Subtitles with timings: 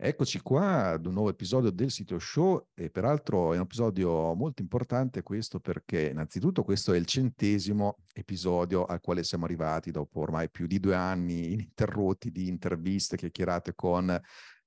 [0.00, 4.62] Eccoci qua ad un nuovo episodio del sito show e peraltro è un episodio molto
[4.62, 10.50] importante questo perché innanzitutto questo è il centesimo episodio al quale siamo arrivati dopo ormai
[10.50, 14.16] più di due anni ininterrotti di interviste, chiacchierate con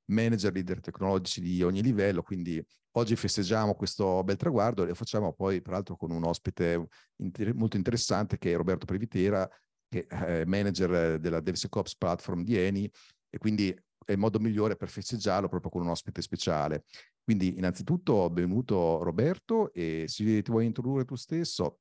[0.08, 2.62] manager, leader tecnologici di ogni livello, quindi
[2.98, 6.88] oggi festeggiamo questo bel traguardo e lo facciamo poi peraltro con un ospite
[7.22, 9.50] inter- molto interessante che è Roberto Previtera,
[9.88, 12.92] che è manager della DevSecOps Platform di Eni.
[13.34, 13.74] E quindi
[14.06, 16.86] è il modo migliore per festeggiarlo proprio con un ospite speciale.
[17.24, 21.81] Quindi innanzitutto benvenuto Roberto e se ti vuoi introdurre tu stesso.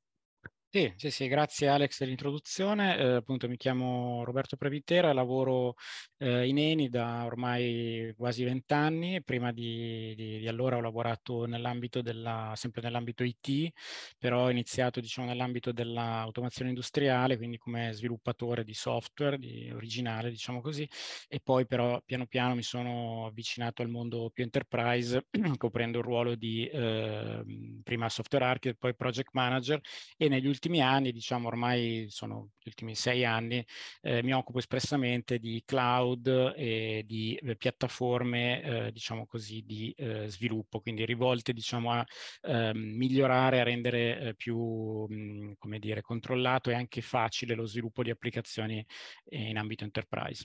[0.72, 2.96] Sì, sì, sì, grazie Alex dell'introduzione.
[2.96, 5.74] Eh, appunto mi chiamo Roberto Previtera, lavoro
[6.18, 9.20] eh, in Eni da ormai quasi vent'anni.
[9.24, 13.72] Prima di, di, di, allora ho lavorato nell'ambito della, sempre nell'ambito IT,
[14.16, 20.60] però ho iniziato diciamo nell'ambito dell'automazione industriale, quindi come sviluppatore di software di originale, diciamo
[20.60, 20.88] così,
[21.26, 25.26] e poi però piano piano mi sono avvicinato al mondo più enterprise,
[25.56, 27.42] coprendo il ruolo di eh,
[27.82, 29.80] prima software architect, poi project manager
[30.16, 33.64] e negli ultimi ultimi anni, diciamo ormai sono gli ultimi sei anni,
[34.02, 40.28] eh, mi occupo espressamente di cloud e di eh, piattaforme, eh, diciamo così, di eh,
[40.28, 42.04] sviluppo, quindi rivolte, diciamo, a
[42.42, 44.58] ehm, migliorare, a rendere eh, più,
[45.08, 48.84] mh, come dire, controllato e anche facile lo sviluppo di applicazioni
[49.24, 50.44] eh, in ambito enterprise.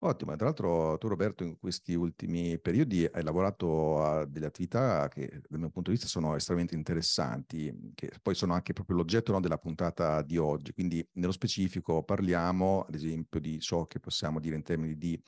[0.00, 5.40] Ottimo, tra l'altro tu Roberto in questi ultimi periodi hai lavorato a delle attività che
[5.48, 9.40] dal mio punto di vista sono estremamente interessanti, che poi sono anche proprio l'oggetto no,
[9.40, 14.56] della puntata di oggi, quindi nello specifico parliamo ad esempio di ciò che possiamo dire
[14.56, 15.18] in termini di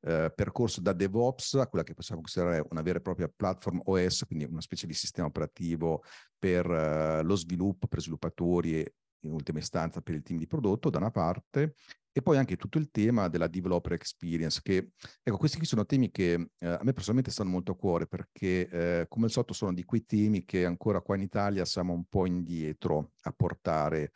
[0.00, 4.24] eh, percorso da DevOps a quella che possiamo considerare una vera e propria platform OS,
[4.26, 6.02] quindi una specie di sistema operativo
[6.38, 10.90] per eh, lo sviluppo, per sviluppatori e in ultima istanza per il team di prodotto
[10.90, 11.74] da una parte
[12.12, 16.10] e poi anche tutto il tema della developer experience, che ecco, questi qui sono temi
[16.10, 19.72] che eh, a me personalmente stanno molto a cuore perché eh, come al solito sono
[19.72, 24.12] di quei temi che ancora qua in Italia siamo un po' indietro a portare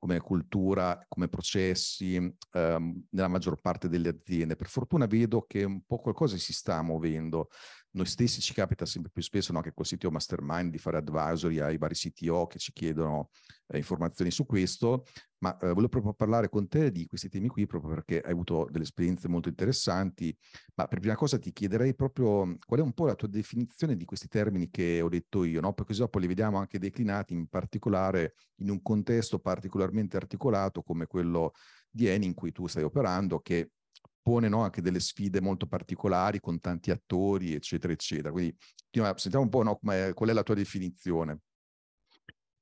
[0.00, 4.56] come cultura, come processi ehm, nella maggior parte delle aziende.
[4.56, 7.48] Per fortuna vedo che un po' qualcosa si sta muovendo.
[7.92, 11.58] Noi stessi ci capita sempre più spesso no, anche col CTO Mastermind di fare advisory
[11.58, 13.30] ai vari CTO che ci chiedono
[13.66, 15.04] eh, informazioni su questo,
[15.38, 18.68] ma eh, volevo proprio parlare con te di questi temi qui proprio perché hai avuto
[18.70, 20.36] delle esperienze molto interessanti,
[20.76, 24.04] ma per prima cosa ti chiederei proprio qual è un po' la tua definizione di
[24.04, 25.72] questi termini che ho detto io, no?
[25.72, 31.54] perché dopo li vediamo anche declinati in particolare in un contesto particolarmente articolato come quello
[31.90, 33.70] di Eni in cui tu stai operando, che
[34.22, 38.30] pone no, anche delle sfide molto particolari con tanti attori, eccetera, eccetera.
[38.30, 38.56] Quindi
[39.16, 41.40] sentiamo un po' no, qual è la tua definizione.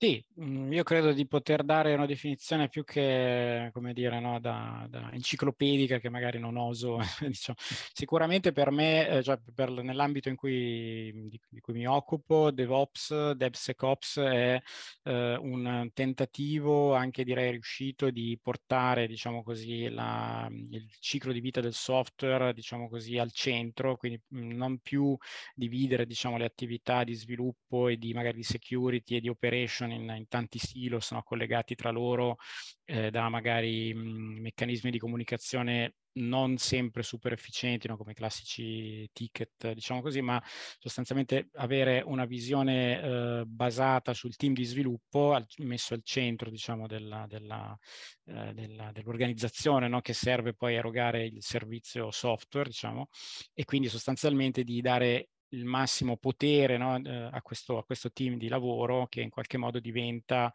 [0.00, 4.86] Sì, mm, io credo di poter dare una definizione più che, come dire, no, da,
[4.88, 6.98] da, enciclopedica che magari non oso.
[7.26, 7.58] diciamo.
[7.58, 13.32] Sicuramente per me, eh, cioè per, nell'ambito in cui, di, di, cui mi occupo, DevOps,
[13.32, 14.60] DevSecOps è
[15.02, 21.60] eh, un tentativo, anche direi riuscito, di portare, diciamo così, la, il ciclo di vita
[21.60, 25.16] del software, diciamo così, al centro, quindi mm, non più
[25.56, 30.14] dividere, diciamo, le attività di sviluppo e di magari di security e di operation in,
[30.16, 32.36] in tanti silos no, collegati tra loro
[32.84, 37.96] eh, da magari mh, meccanismi di comunicazione non sempre super efficienti, no?
[37.96, 40.42] come i classici ticket, diciamo così, ma
[40.78, 46.86] sostanzialmente avere una visione eh, basata sul team di sviluppo al, messo al centro, diciamo,
[46.86, 47.76] della, della,
[48.24, 50.00] eh, della, dell'organizzazione no?
[50.00, 53.08] che serve poi a erogare il servizio software, diciamo,
[53.54, 58.36] e quindi sostanzialmente di dare il massimo potere no, eh, a, questo, a, questo, team
[58.36, 60.52] di lavoro che in qualche modo diventa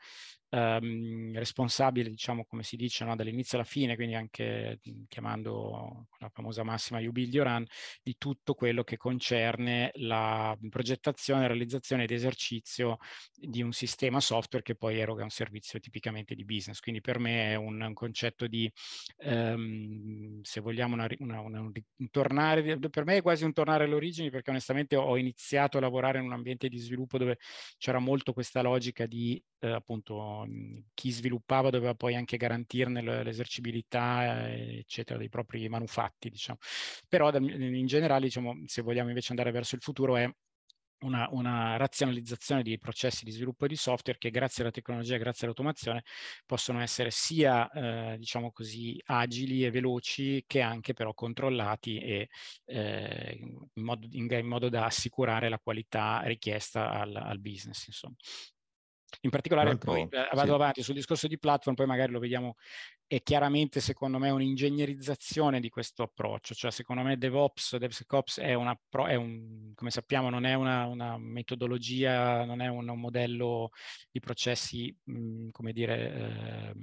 [0.54, 6.64] ehm, responsabile, diciamo come si dice, no, dall'inizio alla fine, quindi anche chiamando la famosa
[6.64, 7.66] massima You Build Your Run,
[8.02, 12.98] di tutto quello che concerne la progettazione, realizzazione ed esercizio
[13.34, 16.80] di un sistema software che poi eroga un servizio tipicamente di business.
[16.80, 18.72] Quindi per me è un, un concetto di,
[19.18, 23.96] ehm, se vogliamo, una, una, una, un tornare, per me è quasi un tornare alle
[23.96, 27.38] origini perché onestamente ho iniziato a lavorare in un ambiente di sviluppo dove
[27.78, 30.43] c'era molto questa logica di eh, appunto
[30.94, 36.60] chi sviluppava doveva poi anche garantirne l'esercibilità eccetera dei propri manufatti diciamo
[37.08, 40.30] però in generale diciamo se vogliamo invece andare verso il futuro è
[41.04, 46.04] una, una, razionalizzazione di processi di sviluppo di software che grazie alla tecnologia, grazie all'automazione
[46.46, 52.30] possono essere sia eh, diciamo così agili e veloci che anche però controllati e
[52.66, 57.88] eh, in, modo, in, in, modo, da assicurare la qualità richiesta al, al business.
[57.88, 58.16] Insomma.
[59.22, 60.54] In particolare, poi eh, vado sì.
[60.54, 62.56] avanti sul discorso di platform, poi magari lo vediamo,
[63.08, 68.78] è chiaramente secondo me un'ingegnerizzazione di questo approccio, cioè secondo me DevOps, DevSecOps è, una,
[69.08, 73.70] è un, come sappiamo, non è una, una metodologia, non è un, un, modello
[74.12, 76.74] di processi, mh, come dire,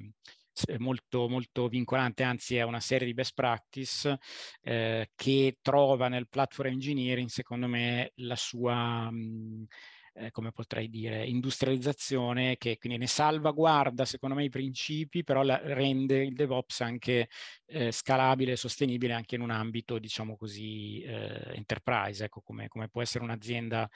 [0.68, 4.18] eh, molto, molto vincolante, anzi è una serie di best practice
[4.62, 9.10] eh, che trova nel platform engineering, secondo me, la sua...
[9.10, 9.66] Mh,
[10.12, 15.60] eh, come potrei dire, industrializzazione che quindi ne salvaguarda secondo me i principi, però la,
[15.62, 17.28] rende il DevOps anche
[17.66, 22.88] eh, scalabile e sostenibile anche in un ambito, diciamo così, eh, enterprise, ecco, come, come,
[22.88, 23.88] può essere un'azienda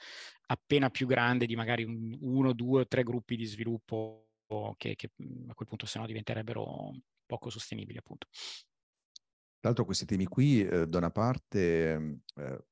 [0.47, 4.29] appena più grande di magari un, uno, due o tre gruppi di sviluppo
[4.77, 5.09] che, che
[5.47, 6.91] a quel punto se no diventerebbero
[7.25, 8.27] poco sostenibili appunto.
[8.31, 12.65] Tra l'altro questi temi qui, eh, da una parte, eh,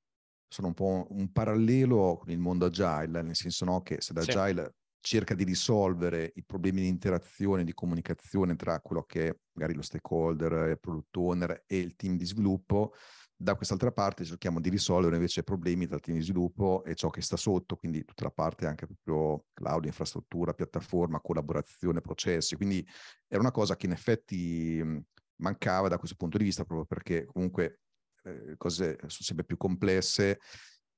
[0.54, 4.76] sono un po' un parallelo con il mondo agile, nel senso no, che se l'agile
[5.00, 5.16] sì.
[5.16, 9.82] cerca di risolvere i problemi di interazione, di comunicazione tra quello che è magari lo
[9.82, 12.94] stakeholder, il product owner e il team di sviluppo,
[13.36, 16.94] da quest'altra parte cerchiamo di risolvere invece i problemi tra il team di sviluppo e
[16.94, 22.56] ciò che sta sotto, quindi tutta la parte anche proprio cloud, infrastruttura, piattaforma, collaborazione, processi.
[22.56, 22.86] Quindi
[23.28, 25.04] era una cosa che in effetti
[25.38, 27.80] mancava da questo punto di vista proprio perché comunque
[28.24, 30.40] eh, cose sono sempre più complesse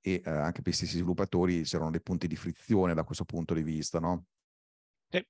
[0.01, 3.54] e eh, anche per gli stessi sviluppatori c'erano dei punti di frizione da questo punto
[3.54, 4.25] di vista, no?
[5.10, 5.25] Sì.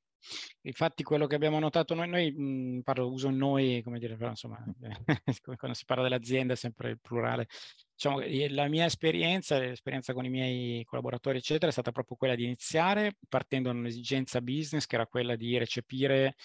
[0.63, 4.61] Infatti quello che abbiamo notato noi, noi mh, parlo, uso noi, come dire, però insomma,
[5.57, 7.47] quando si parla dell'azienda è sempre il plurale,
[7.93, 8.19] diciamo,
[8.49, 13.13] la mia esperienza, l'esperienza con i miei collaboratori, eccetera, è stata proprio quella di iniziare
[13.29, 16.35] partendo da un'esigenza business che era quella di recepire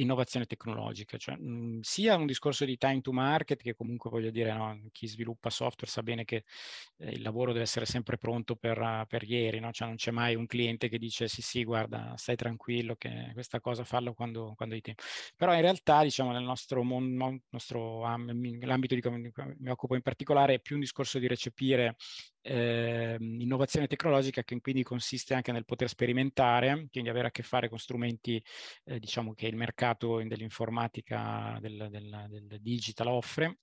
[0.00, 4.52] innovazione tecnologica, cioè mh, sia un discorso di time to market che comunque voglio dire
[4.54, 6.44] no, chi sviluppa software sa bene che
[6.98, 9.70] eh, il lavoro deve essere sempre pronto per, per ieri, no?
[9.72, 13.60] cioè non c'è mai un cliente che dice sì sì guarda stai tranquillo che questa
[13.60, 15.02] cosa fallo quando, quando hai tempo.
[15.36, 20.54] Però in realtà diciamo nel nostro, mondo, nostro l'ambito di cui mi occupo in particolare
[20.54, 21.96] è più un discorso di recepire
[22.48, 27.68] eh, innovazione tecnologica che quindi consiste anche nel poter sperimentare, quindi avere a che fare
[27.68, 28.42] con strumenti
[28.84, 33.58] eh, diciamo che il mercato dell'informatica, del, del, del digital offre,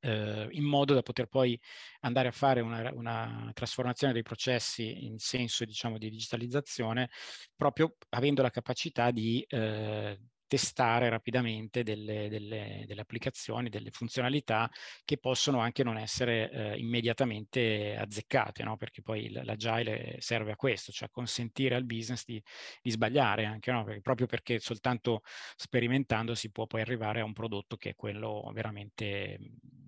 [0.00, 1.58] eh, in modo da poter poi
[2.00, 7.10] andare a fare una, una, trasformazione dei processi in senso diciamo di digitalizzazione,
[7.54, 14.70] proprio avendo la capacità di eh, testare rapidamente delle, delle, delle, applicazioni, delle funzionalità
[15.04, 18.76] che possono anche non essere eh, immediatamente azzeccate, no?
[18.76, 22.42] perché poi l'agile serve a questo, cioè consentire al business di,
[22.82, 23.84] di sbagliare anche, no?
[23.84, 25.22] perché, proprio perché soltanto
[25.56, 29.38] sperimentando si può poi arrivare a un prodotto che è quello veramente,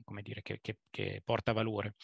[0.04, 1.94] come dire, che, che, che porta valore.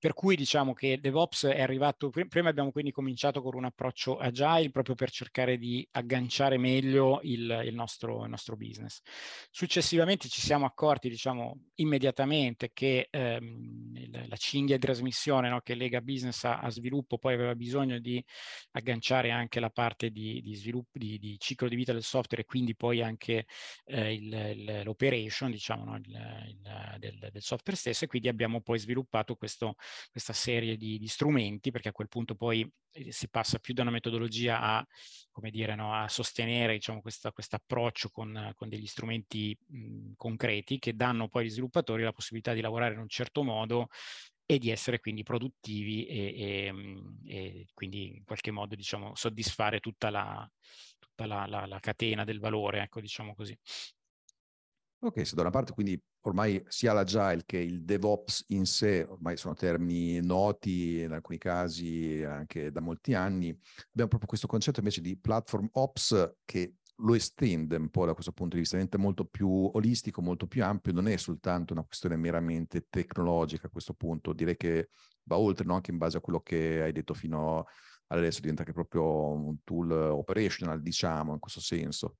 [0.00, 4.70] Per cui diciamo che DevOps è arrivato, prima abbiamo quindi cominciato con un approccio agile
[4.70, 9.02] proprio per cercare di agganciare meglio il, il, nostro, il nostro, business.
[9.50, 16.00] Successivamente ci siamo accorti, diciamo, immediatamente che ehm, la cinghia di trasmissione no, che lega
[16.00, 18.24] business a, a, sviluppo poi aveva bisogno di
[18.70, 22.46] agganciare anche la parte di, di sviluppo, di, di, ciclo di vita del software e
[22.46, 23.44] quindi poi anche
[23.84, 29.74] eh, il, l'operation, diciamo, no, del, del software stesso e quindi abbiamo poi sviluppato questo
[30.10, 33.82] questa serie di, di, strumenti, perché a quel punto poi eh, si passa più da
[33.82, 34.86] una metodologia a,
[35.50, 41.28] dire, no, a sostenere diciamo, questo approccio con, con, degli strumenti mh, concreti che danno
[41.28, 43.88] poi agli sviluppatori la possibilità di lavorare in un certo modo
[44.50, 46.74] e di essere quindi produttivi e, e,
[47.26, 50.50] e quindi in qualche modo diciamo, soddisfare tutta la,
[50.98, 53.56] tutta la, la, la catena del valore, ecco, diciamo così.
[55.02, 59.38] Ok, se da una parte quindi ormai sia l'agile che il DevOps in sé, ormai
[59.38, 65.00] sono termini noti, in alcuni casi anche da molti anni, abbiamo proprio questo concetto invece
[65.00, 69.24] di platform ops che lo estende un po' da questo punto di vista, diventa molto
[69.24, 74.34] più olistico, molto più ampio, non è soltanto una questione meramente tecnologica a questo punto,
[74.34, 74.90] direi che
[75.22, 75.76] va oltre, no?
[75.76, 77.64] anche in base a quello che hai detto fino
[78.08, 82.16] adesso, diventa anche proprio un tool operational, diciamo, in questo senso.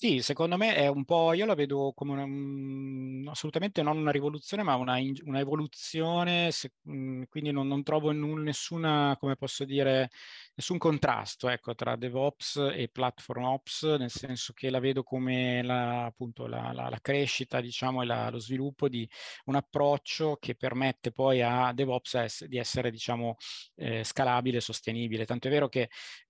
[0.00, 4.12] Sì, secondo me è un po', io la vedo come una, mhmm, assolutamente non una
[4.12, 10.08] rivoluzione, ma una, una evoluzione, se, mhmm, quindi non, non trovo nessuna, come posso dire,
[10.54, 16.04] nessun contrasto ecco, tra DevOps e Platform Ops, nel senso che la vedo come la,
[16.04, 19.08] appunto, la, la, la crescita diciamo, e lo sviluppo di
[19.46, 23.34] un approccio che permette poi a DevOps di essere diciamo,
[23.74, 25.24] eh, scalabile sostenibile.
[25.24, 25.88] Tanto è vero che,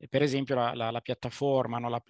[0.09, 2.03] per esempio, la, piattaforma, no, la,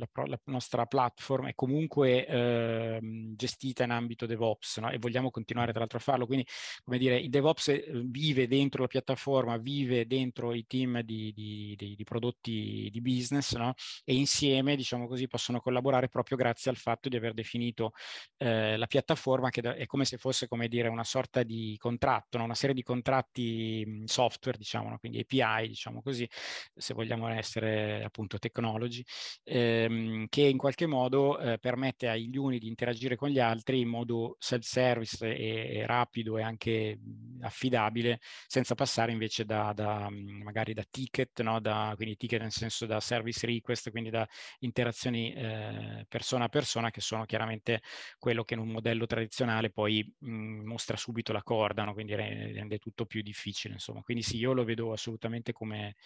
[0.44, 2.98] nostra platform è comunque eh,
[3.34, 4.90] gestita in ambito DevOps no?
[4.90, 6.26] e vogliamo continuare tra l'altro a farlo.
[6.26, 6.46] Quindi,
[6.82, 11.74] come dire, il DevOps eh, vive dentro la piattaforma, vive dentro i team di, di,
[11.76, 13.74] di, di prodotti di business no?
[14.04, 17.92] e insieme, diciamo così, possono collaborare proprio grazie al fatto di aver definito
[18.36, 22.44] eh, la piattaforma che è come se fosse, come dire, una sorta di contratto, no?
[22.44, 26.28] una serie di contratti software, diciamo, quindi API, diciamo così,
[26.74, 29.02] se vogliamo essere appunto technology,
[29.44, 33.88] ehm, che in qualche modo eh, permette agli uni di interagire con gli altri in
[33.88, 36.98] modo self-service e, e rapido e anche
[37.40, 41.60] affidabile, senza passare invece da, da magari da ticket, no?
[41.60, 44.26] da, quindi ticket nel senso da service request, quindi da
[44.60, 47.82] interazioni eh, persona a persona, che sono chiaramente
[48.18, 51.92] quello che in un modello tradizionale poi mh, mostra subito la corda, no?
[51.94, 53.74] quindi rende tutto più difficile.
[53.74, 54.02] Insomma.
[54.02, 55.96] Quindi sì, io lo vedo assolutamente come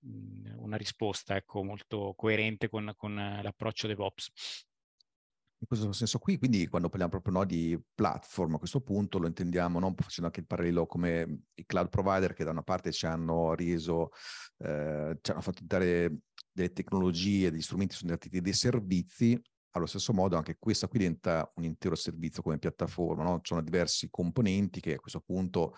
[0.00, 4.30] mh, una risposta ecco, molto coerente con, con l'approccio DevOps
[5.62, 9.26] in questo senso qui, quindi quando parliamo proprio no, di platform a questo punto lo
[9.26, 13.04] intendiamo non facendo anche il parallelo come i cloud provider che da una parte ci
[13.04, 14.08] hanno reso,
[14.58, 19.38] eh, ci hanno fatto dare delle tecnologie, degli strumenti sono diventati dei servizi,
[19.72, 23.36] allo stesso modo anche questa qui diventa un intero servizio come piattaforma, no?
[23.36, 25.74] Ci sono diversi componenti che a questo punto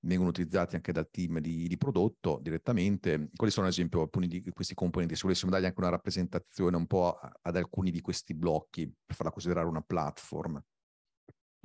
[0.00, 3.30] vengono utilizzati anche dal team di, di, prodotto direttamente.
[3.34, 5.14] Quali sono ad esempio alcuni di questi componenti?
[5.14, 9.32] Se volessimo dargli anche una rappresentazione un po' ad alcuni di questi blocchi per farla
[9.32, 10.62] considerare una platform.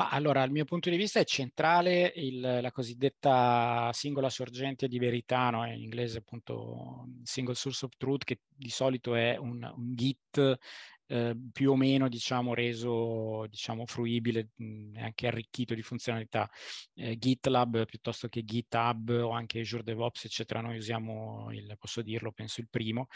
[0.01, 4.97] Ma allora, dal mio punto di vista è centrale il, la cosiddetta singola sorgente di
[4.97, 5.67] verità, no?
[5.67, 10.57] in inglese appunto single source of truth, che di solito è un, un Git
[11.11, 16.49] eh, più o meno diciamo reso diciamo fruibile e anche arricchito di funzionalità.
[16.93, 22.31] Eh, GitLab piuttosto che GitHub o anche Azure DevOps eccetera, noi usiamo il, posso dirlo,
[22.31, 23.07] penso il primo,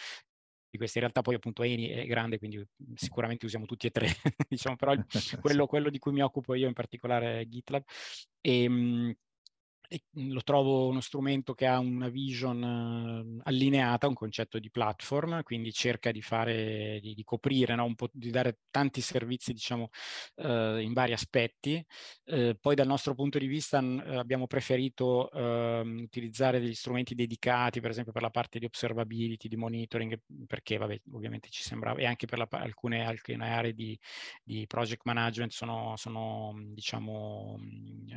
[0.70, 0.98] di questi.
[0.98, 2.62] In realtà poi appunto Eni è grande, quindi
[2.96, 4.08] sicuramente usiamo tutti e tre,
[4.48, 4.94] diciamo, però
[5.42, 7.84] quello, quello, di cui mi occupo io in particolare è GitLab.
[8.42, 9.14] E, ehm, mhmm,
[10.12, 15.72] lo trovo uno strumento che ha una vision uh, allineata, un concetto di platform, quindi
[15.72, 17.94] cerca di fare, di, di coprire, no?
[18.12, 19.90] di dare tanti servizi, diciamo,
[20.36, 21.84] uh, in vari aspetti.
[22.26, 27.80] Uh, poi dal nostro punto di vista n- abbiamo preferito ehm, utilizzare degli strumenti dedicati,
[27.80, 32.06] per esempio per la parte di observability, di monitoring, perché vabbè, ovviamente ci sembrava, e
[32.06, 33.98] anche per la, alcune, alcune, aree di,
[34.44, 37.60] di project management sono, sono diciamo,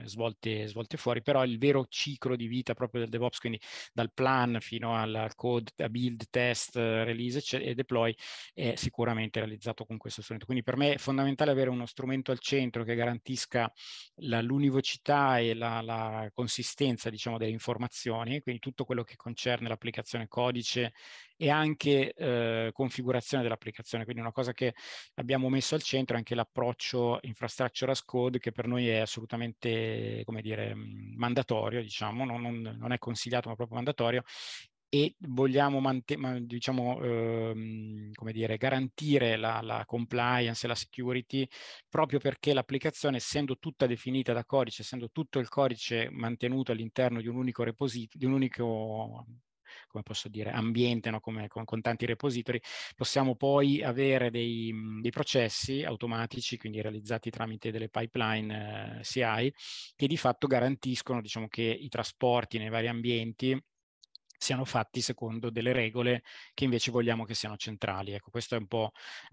[0.05, 3.61] svolte, svolte fuori, però il vero ciclo di vita proprio del DevOps, quindi
[3.93, 8.15] dal plan fino al code, a build, test, release e deploy,
[8.53, 10.47] è sicuramente realizzato con questo strumento.
[10.47, 13.71] Quindi per me è fondamentale avere uno strumento al centro che garantisca
[14.23, 20.29] la, l'univocità e la, la consistenza diciamo, delle informazioni, quindi tutto quello che concerne l'applicazione
[20.29, 20.93] codice
[21.41, 24.05] e anche eh, configurazione dell'applicazione.
[24.05, 24.75] Quindi una cosa che
[25.15, 30.23] abbiamo messo al centro è anche l'approccio infrastructure as code che per noi è assolutamente,
[30.25, 34.23] come dire, mandatorio, diciamo, non, non, non è consigliato ma proprio mandatorio
[34.91, 35.81] e vogliamo
[36.41, 41.47] diciamo, ehm, dire, garantire la, la, compliance e la security
[41.89, 47.29] proprio perché l'applicazione, essendo tutta definita da codice, essendo tutto il codice mantenuto all'interno di
[47.29, 49.27] un unico repository, di un unico
[49.87, 51.21] come posso dire, ambiente, no?
[51.21, 52.61] come, con, con, tanti repository,
[52.97, 59.53] possiamo poi avere dei, dei, processi automatici, quindi realizzati tramite delle pipeline eh, CI,
[59.97, 63.61] che di fatto garantiscono diciamo, che i trasporti nei vari ambienti
[64.39, 66.23] siano fatti secondo delle regole
[66.55, 68.13] che invece vogliamo che siano centrali.
[68.13, 68.93] Ecco, questo è un po'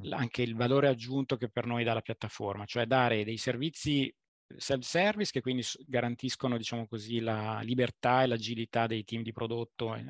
[0.10, 4.14] anche il valore aggiunto che per noi dà la piattaforma, cioè dare dei servizi
[4.58, 10.04] self-service che quindi garantiscono, diciamo così, la libertà e l'agilità dei team di prodotto eh,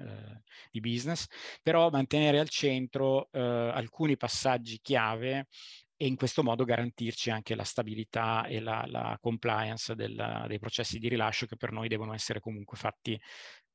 [0.72, 1.28] di business,
[1.62, 5.48] però mantenere al centro eh, alcuni passaggi chiave
[5.98, 11.00] e in questo modo garantirci anche la stabilità e la, la compliance del, dei processi
[11.00, 13.20] di rilascio che per noi devono essere comunque fatti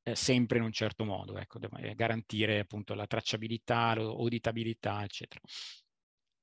[0.03, 1.59] eh, sempre in un certo modo, ecco,
[1.95, 5.41] garantire appunto la tracciabilità, l'auditabilità, eccetera.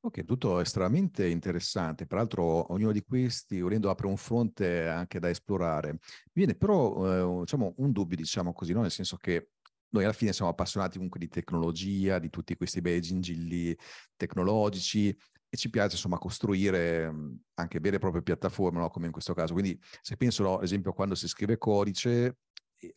[0.08, 2.06] Ok, tutto estremamente interessante.
[2.06, 5.92] Peraltro ognuno di questi, volendo, apre un fronte anche da esplorare.
[5.92, 6.00] Mi
[6.32, 8.80] viene però, eh, diciamo, un dubbio, diciamo così, no?
[8.80, 9.50] nel senso che
[9.90, 13.78] noi alla fine siamo appassionati comunque di tecnologia, di tutti questi bei gingilli
[14.16, 17.14] tecnologici e ci piace insomma costruire
[17.56, 18.90] anche vere e proprie piattaforme, no?
[18.90, 19.52] come in questo caso.
[19.52, 22.38] Quindi se penso, no, ad esempio, quando si scrive codice,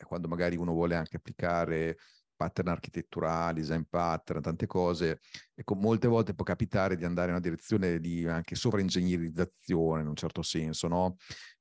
[0.06, 1.96] quando magari uno vuole anche applicare
[2.40, 5.20] pattern architetturali, design pattern, tante cose.
[5.54, 10.16] Ecco, molte volte può capitare di andare in una direzione di anche sovraingegnerizzazione in un
[10.16, 11.16] certo senso, no?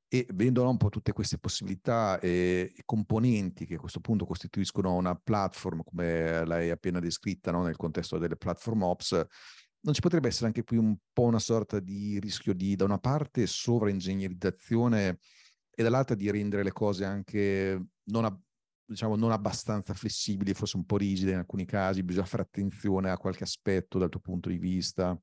[0.07, 4.95] E vedono un po' tutte queste possibilità e, e, componenti che a questo punto costituiscono
[4.95, 7.63] una platform, come l'hai appena descritta no?
[7.63, 9.25] nel contesto delle platform ops,
[9.81, 12.99] non ci potrebbe essere anche qui un po' una sorta di rischio di, da una
[12.99, 15.19] parte, sovraingegnerizzazione
[15.69, 18.41] e dall'altra di rendere le cose anche non, a,
[18.89, 23.17] diciamo, non abbastanza flessibili, forse un po' rigide in alcuni casi, bisogna fare attenzione a
[23.17, 25.19] qualche aspetto dal tuo punto di vista?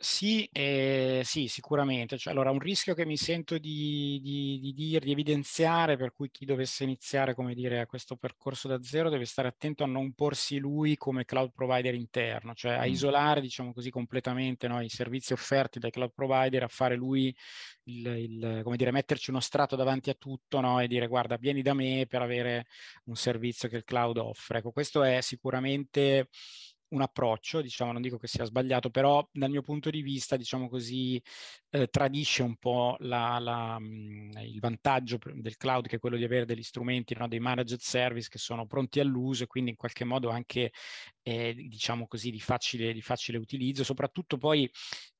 [0.00, 2.16] Sì, eh, sì, sicuramente.
[2.18, 6.30] Cioè, allora, un rischio che mi sento di, di, di, dir, di, evidenziare, per cui
[6.30, 10.58] chi dovesse iniziare, come dire, questo percorso da zero deve stare attento a non porsi
[10.58, 15.80] lui come cloud provider interno, cioè a isolare, diciamo così, completamente no, i servizi offerti
[15.80, 17.34] dai cloud provider, a fare lui,
[17.84, 21.60] il, il, come dire, metterci uno strato davanti a tutto no, e dire guarda, vieni
[21.60, 22.66] da me per avere
[23.06, 24.58] un servizio che il cloud offre.
[24.58, 26.28] Ecco, questo è sicuramente
[26.90, 30.68] un approccio, diciamo, non dico che sia sbagliato, però dal mio punto di vista, diciamo
[30.68, 31.20] così,
[31.70, 36.24] eh, tradisce un po' la, la, mm, il vantaggio del cloud, che è quello di
[36.24, 40.04] avere degli strumenti, no, dei managed service che sono pronti all'uso e quindi in qualche
[40.04, 40.72] modo anche,
[41.28, 44.70] eh, diciamo così, di facile, di facile utilizzo, soprattutto poi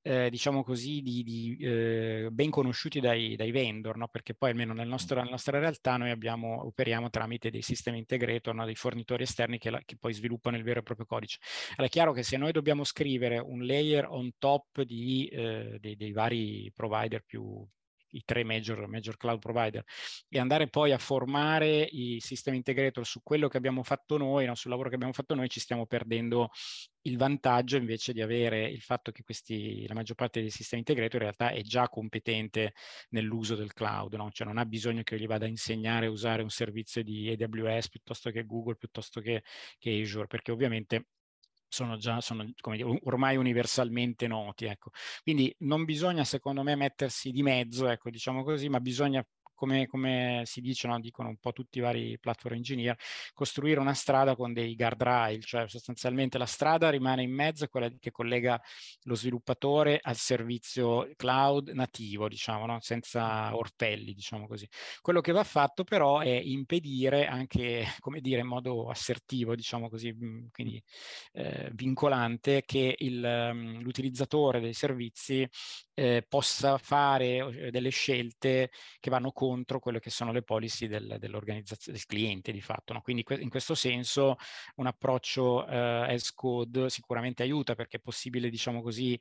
[0.02, 4.08] eh, diciamo così, di, di eh, ben conosciuti dai, dai vendor, no?
[4.08, 8.54] perché poi almeno nel nostro, nella nostra realtà noi abbiamo, operiamo tramite dei sistemi integrator,
[8.54, 8.64] no?
[8.64, 11.38] dei fornitori esterni che, la, che, poi sviluppano il vero e proprio codice.
[11.72, 15.96] Allora è chiaro che se noi dobbiamo scrivere un layer on top di, eh, dei,
[15.96, 17.66] dei vari provider più,
[18.10, 19.84] i tre major, major, cloud provider
[20.28, 24.54] e andare poi a formare i sistemi integrator su quello che abbiamo fatto noi, no,
[24.54, 26.50] sul lavoro che abbiamo fatto noi, ci stiamo perdendo
[27.02, 31.14] il vantaggio invece di avere il fatto che questi, la maggior parte dei sistemi integrator
[31.14, 32.74] in realtà è già competente
[33.10, 34.30] nell'uso del cloud, no?
[34.30, 37.88] cioè non ha bisogno che gli vada a insegnare a usare un servizio di AWS
[37.88, 39.42] piuttosto che Google, piuttosto che,
[39.78, 41.06] che Azure, perché ovviamente
[41.68, 44.64] sono già sono, dire, ormai universalmente noti.
[44.66, 44.90] Ecco.
[45.22, 49.24] Quindi non bisogna, secondo me, mettersi di mezzo, ecco, diciamo così, ma bisogna
[49.58, 51.00] come, come, si dice, no?
[51.00, 52.96] dicono un po' tutti i vari platform engineer,
[53.34, 58.12] costruire una strada con dei guardrail, cioè sostanzialmente la strada rimane in mezzo, quella che
[58.12, 58.60] collega
[59.02, 62.78] lo sviluppatore al servizio cloud nativo, diciamo, no?
[62.80, 64.68] senza orpelli, diciamo così.
[65.00, 70.12] Quello che va fatto però è impedire anche, come dire, in modo assertivo, diciamo così,
[70.12, 70.80] mm, quindi
[71.32, 75.48] eh, vincolante, che il, um, l'utilizzatore dei servizi
[75.94, 79.47] eh, possa fare eh, delle scelte che vanno contro
[79.80, 82.92] quelle che sono le policy del, dell'organizzazione del cliente di fatto.
[82.92, 83.00] No?
[83.00, 84.36] Quindi in questo senso
[84.76, 89.18] un approccio eh, as code sicuramente aiuta perché è possibile, diciamo così,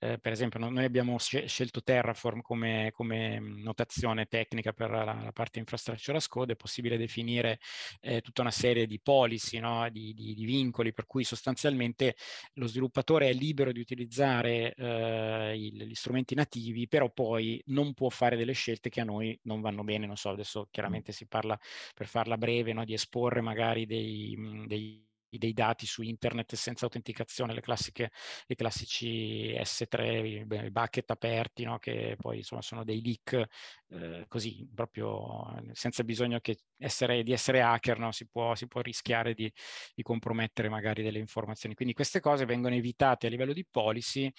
[0.00, 5.58] eh, per esempio noi abbiamo scelto Terraform come, come notazione tecnica per la, la, parte
[5.58, 7.58] infrastructure as code, è possibile definire
[8.00, 9.88] eh, tutta una serie di policy, no?
[9.90, 12.16] di, di, di, vincoli, per cui sostanzialmente
[12.54, 17.94] lo sviluppatore è libero di utilizzare eh, il, gli strumenti strumenti nativi, però poi non
[17.94, 20.06] può fare delle scelte che a noi non vanno bene.
[20.06, 21.58] Non so, adesso chiaramente si parla,
[21.94, 24.36] per farla breve, no, di esporre magari dei,
[24.66, 28.10] dei dei dati su internet senza autenticazione, le classiche,
[28.46, 31.78] i classici S3, i bucket aperti, no?
[31.78, 33.46] che poi insomma sono dei leak
[33.88, 36.40] eh, così, proprio senza bisogno
[36.78, 38.12] essere, di essere hacker, no?
[38.12, 39.52] si, può, si, può, rischiare di,
[39.94, 41.74] di, compromettere magari delle informazioni.
[41.74, 44.30] Quindi queste cose vengono evitate a livello di policy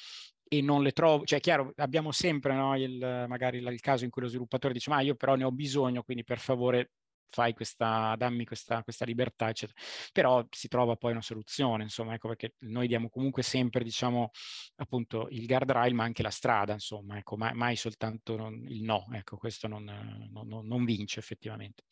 [0.54, 4.22] e non le trovo, cioè chiaro, abbiamo sempre no, il, magari il caso in cui
[4.22, 6.92] lo sviluppatore dice ma io però ne ho bisogno, quindi per favore
[7.32, 9.80] fai questa, dammi questa, questa libertà, eccetera.
[10.12, 14.32] Però si trova poi una soluzione, insomma, ecco perché noi diamo comunque sempre, diciamo,
[14.76, 19.08] appunto il guardrail, ma anche la strada, insomma, ecco, mai, mai soltanto non, il no,
[19.14, 19.84] ecco, questo non,
[20.32, 21.84] non, non vince effettivamente.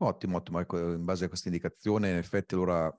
[0.00, 2.96] Ottimo, ottimo, ecco, in base a questa indicazione, in effetti allora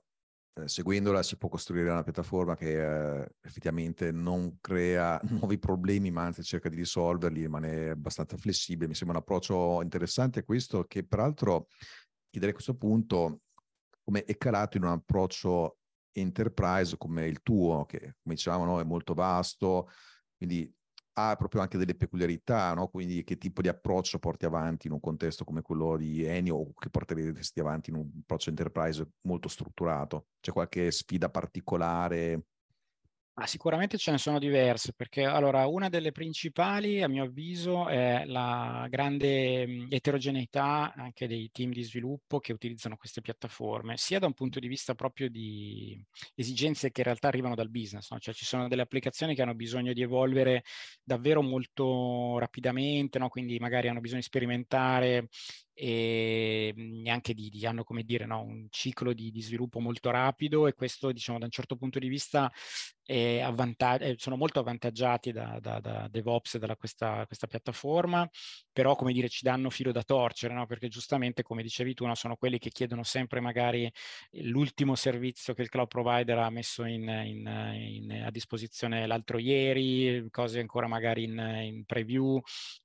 [0.54, 6.24] eh, seguendola si può costruire una piattaforma che eh, effettivamente non crea nuovi problemi, ma
[6.24, 8.88] anzi cerca di risolverli, rimane abbastanza flessibile.
[8.88, 11.68] Mi sembra un approccio interessante questo, che peraltro
[12.28, 13.42] chiederei a questo punto
[14.02, 15.78] come è calato in un approccio
[16.12, 19.88] enterprise come il tuo, che come dicevamo no, è molto vasto,
[20.36, 20.72] quindi
[21.28, 22.88] ha proprio anche delle peculiarità, no?
[22.88, 26.72] quindi che tipo di approccio porti avanti in un contesto come quello di Eni o
[26.74, 30.28] che porteresti avanti in un approccio enterprise molto strutturato?
[30.40, 32.44] C'è qualche sfida particolare?
[33.34, 38.24] Ah, sicuramente ce ne sono diverse, perché allora una delle principali, a mio avviso, è
[38.26, 44.26] la grande mh, eterogeneità anche dei team di sviluppo che utilizzano queste piattaforme, sia da
[44.26, 45.98] un punto di vista proprio di
[46.34, 48.18] esigenze che in realtà arrivano dal business, no?
[48.18, 50.62] cioè ci sono delle applicazioni che hanno bisogno di evolvere
[51.02, 53.28] davvero molto rapidamente, no?
[53.30, 55.28] quindi magari hanno bisogno di sperimentare
[55.82, 56.74] e
[57.06, 60.74] anche di, di hanno come dire no, un ciclo di, di, sviluppo molto rapido e
[60.74, 62.52] questo diciamo da un certo punto di vista
[63.42, 68.28] avvantag- sono molto avvantaggiati da, da, da DevOps e da questa, questa, piattaforma,
[68.72, 70.66] però come dire ci danno filo da torcere, no?
[70.66, 73.90] perché giustamente come dicevi tu no, sono quelli che chiedono sempre magari
[74.42, 80.28] l'ultimo servizio che il cloud provider ha messo in, in, in, a disposizione l'altro ieri,
[80.30, 82.40] cose ancora magari in, preview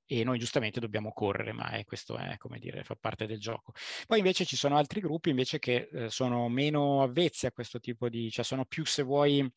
[0.06, 3.72] e noi giustamente dobbiamo correre, ma è, questo è come dire, fa parte del gioco.
[4.06, 8.08] Poi invece ci sono altri gruppi invece che eh, sono meno avvezzi a questo tipo
[8.08, 9.48] di, cioè sono più se vuoi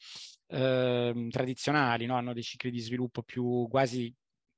[0.48, 2.16] eh, tradizionali, no?
[2.16, 4.14] hanno dei cicli di sviluppo più quasi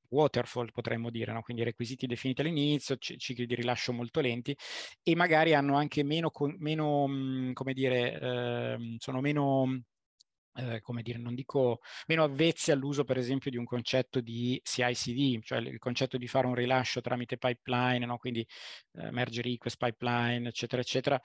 [0.09, 1.41] waterfall potremmo dire, no?
[1.41, 4.55] quindi requisiti definiti all'inizio, cicli di rilascio molto lenti
[5.03, 9.83] e magari hanno anche meno, meno mhmm, come dire, eh, sono meno
[10.55, 15.41] eh, come dire, non dico meno avvezzi all'uso per esempio di un concetto di CI/CD,
[15.43, 18.17] cioè il concetto di fare un rilascio tramite pipeline, no?
[18.17, 18.45] quindi
[18.93, 21.21] eh, merge request pipeline, eccetera, eccetera,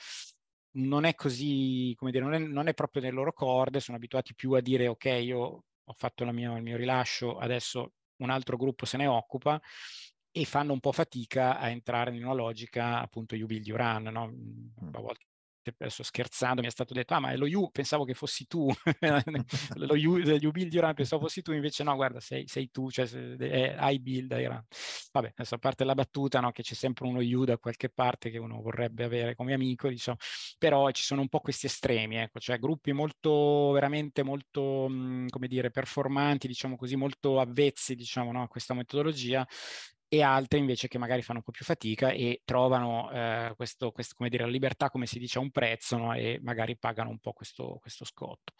[0.76, 4.34] non è così, come dire, non è, non è proprio nel loro corde, sono abituati
[4.34, 8.86] più a dire ok, io ho fatto mia, il mio rilascio, adesso un altro gruppo
[8.86, 9.60] se ne occupa
[10.30, 14.02] e fanno un po' fatica a entrare in una logica appunto you build you run,
[14.04, 14.22] no?
[14.92, 15.24] a volte
[15.78, 18.68] adesso scherzando mi è stato detto, ah ma è lo You, pensavo che fossi tu,
[19.76, 23.06] lo You, you build Iran, pensavo fossi tu, invece no, guarda, sei, sei tu, cioè
[23.08, 24.64] è I build Iran.
[25.12, 28.30] Vabbè, adesso a parte la battuta, no, che c'è sempre uno You da qualche parte
[28.30, 30.16] che uno vorrebbe avere come amico, diciamo,
[30.58, 35.48] però ci sono un po' questi estremi, ecco, cioè gruppi molto, veramente molto, mh, come
[35.48, 39.46] dire, performanti, diciamo così, molto avvezzi, diciamo, no, a questa metodologia
[40.08, 44.14] e altre invece che magari fanno un po' più fatica e trovano eh, questo, questo,
[44.16, 46.14] come dire, la libertà, come si dice, a un prezzo no?
[46.14, 48.52] e magari pagano un po' questo, questo scotto.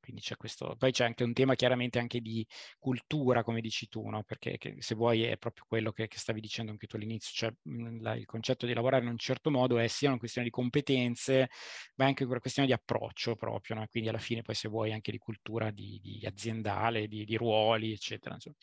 [0.00, 0.76] Quindi c'è questo.
[0.76, 2.46] Poi c'è anche un tema chiaramente anche di
[2.78, 4.22] cultura, come dici tu, no?
[4.22, 8.00] perché se vuoi è proprio quello che, che, stavi dicendo anche tu all'inizio, cioè mh,
[8.00, 11.50] la, il concetto di lavorare in un certo modo è sia una questione di competenze,
[11.96, 13.86] ma anche una questione di approccio proprio, no?
[13.88, 17.92] quindi alla fine poi se vuoi anche di cultura di, di aziendale, di, di ruoli,
[17.92, 18.34] eccetera.
[18.34, 18.56] Insomma.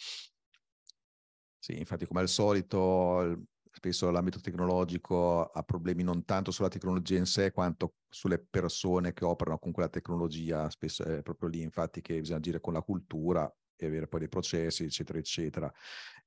[1.61, 7.25] Sì, infatti come al solito spesso l'ambito tecnologico ha problemi non tanto sulla tecnologia in
[7.25, 12.17] sé quanto sulle persone che operano con quella tecnologia, spesso è proprio lì infatti che
[12.19, 15.71] bisogna agire con la cultura e avere poi dei processi, eccetera, eccetera.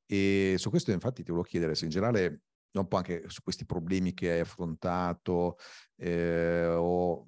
[0.07, 2.43] E su questo infatti ti volevo chiedere se in generale,
[2.73, 5.57] un po' anche su questi problemi che hai affrontato
[5.97, 7.27] eh, o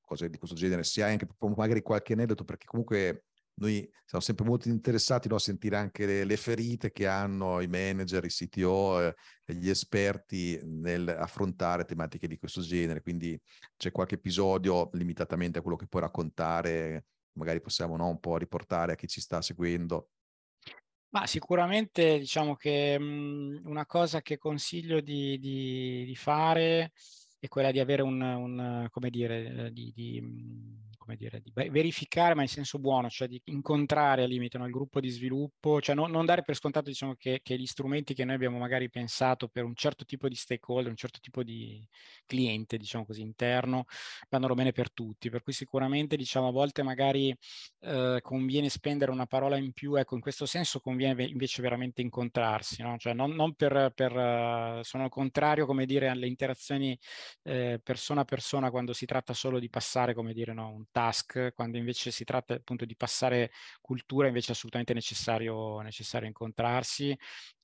[0.00, 4.44] cose di questo genere, se hai anche magari qualche aneddoto, perché comunque noi siamo sempre
[4.44, 9.00] molto interessati no, a sentire anche le, le, ferite che hanno i manager, i CTO
[9.00, 9.14] eh,
[9.46, 13.00] gli esperti nel affrontare tematiche di questo genere.
[13.02, 13.40] Quindi
[13.76, 18.92] c'è qualche episodio limitatamente a quello che puoi raccontare, magari possiamo no, un po' riportare
[18.92, 20.08] a chi ci sta seguendo.
[21.10, 26.90] Ma sicuramente diciamo che mh, mhmm, una cosa che consiglio di, di, di, fare
[27.38, 32.34] è quella di avere un, un come dire, di, di mhmm, come dire, di verificare,
[32.34, 35.94] ma in senso buono, cioè di incontrare al limite no, il gruppo di sviluppo, cioè
[35.94, 39.48] no, non dare per scontato diciamo, che, che, gli strumenti che noi abbiamo magari pensato
[39.48, 41.86] per un certo tipo di stakeholder, un certo tipo di
[42.24, 43.84] cliente, diciamo così, interno,
[44.30, 45.28] vanno bene per tutti.
[45.28, 47.36] Per cui sicuramente, diciamo, a volte magari
[47.80, 52.82] eh, conviene spendere una parola in più, ecco, in questo senso conviene invece veramente incontrarsi,
[52.82, 52.96] no?
[52.96, 56.98] cioè non, non per, per sono contrario, come dire, alle interazioni
[57.42, 61.52] eh, persona a persona quando si tratta solo di passare, come dire, no, un task,
[61.54, 67.16] quando invece si tratta appunto di passare cultura, invece è assolutamente necessario, necessario incontrarsi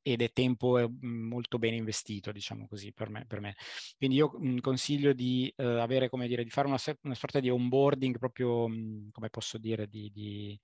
[0.03, 3.25] ed è tempo eh, molto bene investito, diciamo così, per me.
[3.27, 3.55] Per me.
[3.97, 7.51] Quindi io mh, consiglio di eh, avere, come dire, di fare una, una sorta di
[7.51, 10.59] onboarding proprio, mh, come posso dire, di, di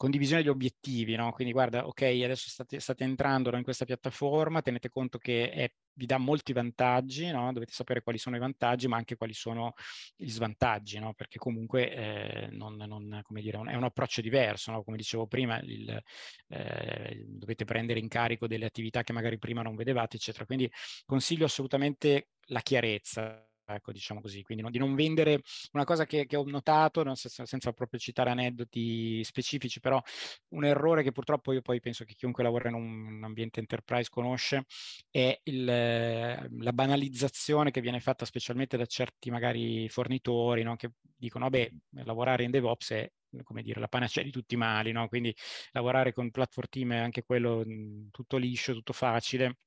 [0.00, 1.30] condivisione degli obiettivi, no?
[1.30, 6.06] Quindi guarda, ok, adesso state, state entrando in questa piattaforma, tenete conto che è, vi
[6.06, 7.52] dà molti vantaggi, no?
[7.52, 9.74] Dovete sapere quali sono i vantaggi, ma anche quali sono
[10.16, 11.12] gli svantaggi, no?
[11.12, 14.82] Perché comunque eh, non, non, dire, è un approccio diverso?
[14.82, 16.02] Come dicevo prima, il,
[16.48, 20.46] eh, dovete prendere in carico delle attività che magari prima non vedevate, eccetera.
[20.46, 20.70] Quindi
[21.04, 26.26] consiglio assolutamente la chiarezza, ecco, diciamo così, quindi no, di non vendere una cosa che,
[26.26, 30.00] che ho notato, no, senza, senza, proprio citare aneddoti specifici, però
[30.48, 34.64] un errore che purtroppo io poi penso che chiunque lavora in un ambiente enterprise conosce,
[35.10, 41.44] è il, la banalizzazione che viene fatta specialmente da certi magari fornitori, no, che dicono,
[41.44, 41.70] vabbè,
[42.04, 43.10] lavorare in DevOps è
[43.44, 45.08] come dire, la panacea di tutti i mali, no?
[45.08, 45.34] quindi
[45.72, 47.64] lavorare con platform team è anche quello
[48.10, 49.58] tutto liscio, tutto facile,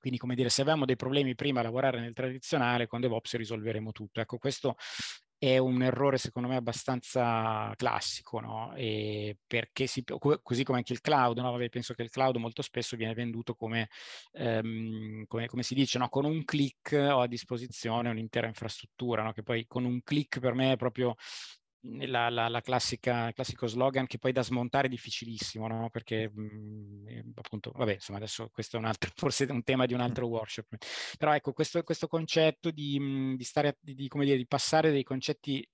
[0.00, 3.92] quindi, come dire, se avevamo dei problemi prima a lavorare nel tradizionale, con DevOps risolveremo
[3.92, 4.20] tutto.
[4.20, 4.76] Ecco, questo
[5.40, 8.74] è un errore secondo me abbastanza classico, no?
[9.46, 10.04] perché si,
[10.42, 11.50] così come anche il cloud, no?
[11.52, 13.88] Vabbè, penso che il cloud molto spesso viene venduto come,
[14.32, 16.10] ehm, come, come si dice, no?
[16.10, 19.32] con un click ho a disposizione un'intera infrastruttura, no?
[19.32, 21.14] che poi con un click per me è proprio
[21.82, 25.88] la, la, la classica, classico slogan che poi da smontare è difficilissimo, no?
[25.90, 29.86] perché mh, mm, eh, appunto, vabbè, insomma, adesso questo è un altro, forse un tema
[29.86, 30.76] di un altro workshop,
[31.16, 35.04] però ecco, questo, questo concetto di, mm, di, stare, di, come dire, di passare dei
[35.04, 35.66] concetti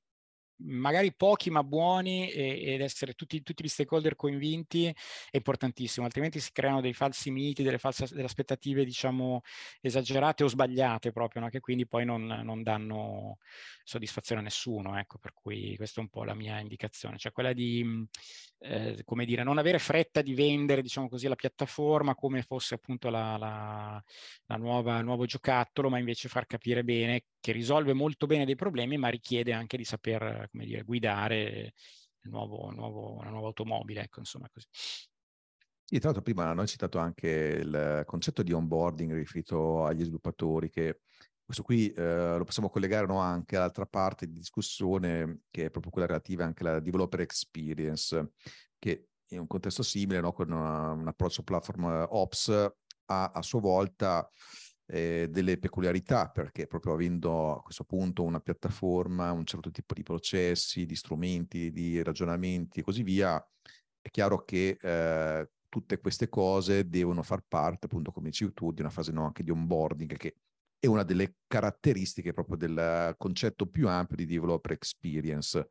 [0.59, 6.41] magari pochi ma buoni e, ed essere tutti, tutti, gli stakeholder convinti è importantissimo, altrimenti
[6.41, 9.43] si creano dei falsi miti, delle, false, delle aspettative diciamo
[9.81, 11.49] esagerate o sbagliate proprio, no?
[11.49, 13.39] che quindi poi non, non, danno
[13.85, 17.53] soddisfazione a nessuno, ecco, per cui questa è un po' la mia indicazione, cioè quella
[17.53, 18.07] di,
[18.61, 23.11] eh, come dire, non avere fretta di vendere, diciamo così, la piattaforma come fosse appunto
[23.11, 24.03] la, la,
[24.47, 28.57] la nuova, il nuovo giocattolo, ma invece far capire bene che risolve molto bene dei
[28.57, 31.75] problemi, ma richiede anche di saper, come dire, guidare
[32.21, 34.67] il nuovo, nuovo, una nuova automobile, ecco, insomma così.
[35.89, 41.03] Sì, tra l'altro prima hai citato anche il concetto di onboarding riferito agli sviluppatori che
[41.45, 45.93] questo qui eh, lo possiamo collegare no, anche all'altra parte di discussione che è proprio
[45.93, 48.33] quella relativa anche alla developer experience,
[48.81, 53.61] che in un contesto simile, no, con una, un approccio platform ops, ha a sua
[53.61, 54.29] volta
[54.87, 60.03] eh, delle peculiarità, perché proprio avendo a questo punto una piattaforma, un certo tipo di
[60.03, 63.45] processi, di strumenti, di ragionamenti e così via,
[64.01, 68.81] è chiaro che eh, tutte queste cose devono far parte, appunto, come dicevi tu, di
[68.81, 70.37] una fase no, anche di onboarding che
[70.79, 75.69] è una delle caratteristiche proprio del concetto più ampio di developer experience.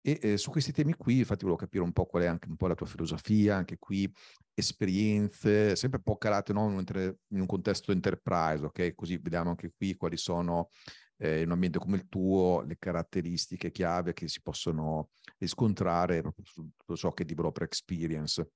[0.00, 2.56] E eh, su questi temi qui, infatti, volevo capire un po' qual è anche un
[2.56, 4.10] po' la tua filosofia, anche qui
[4.54, 6.68] esperienze, sempre un po' calate no?
[6.70, 8.94] in, un contesto enterprise, ok?
[8.94, 10.70] Così vediamo anche qui quali sono
[11.18, 16.44] eh, in un ambiente come il tuo le caratteristiche chiave che si possono riscontrare proprio
[16.44, 18.50] su tutto ciò che è developer experience.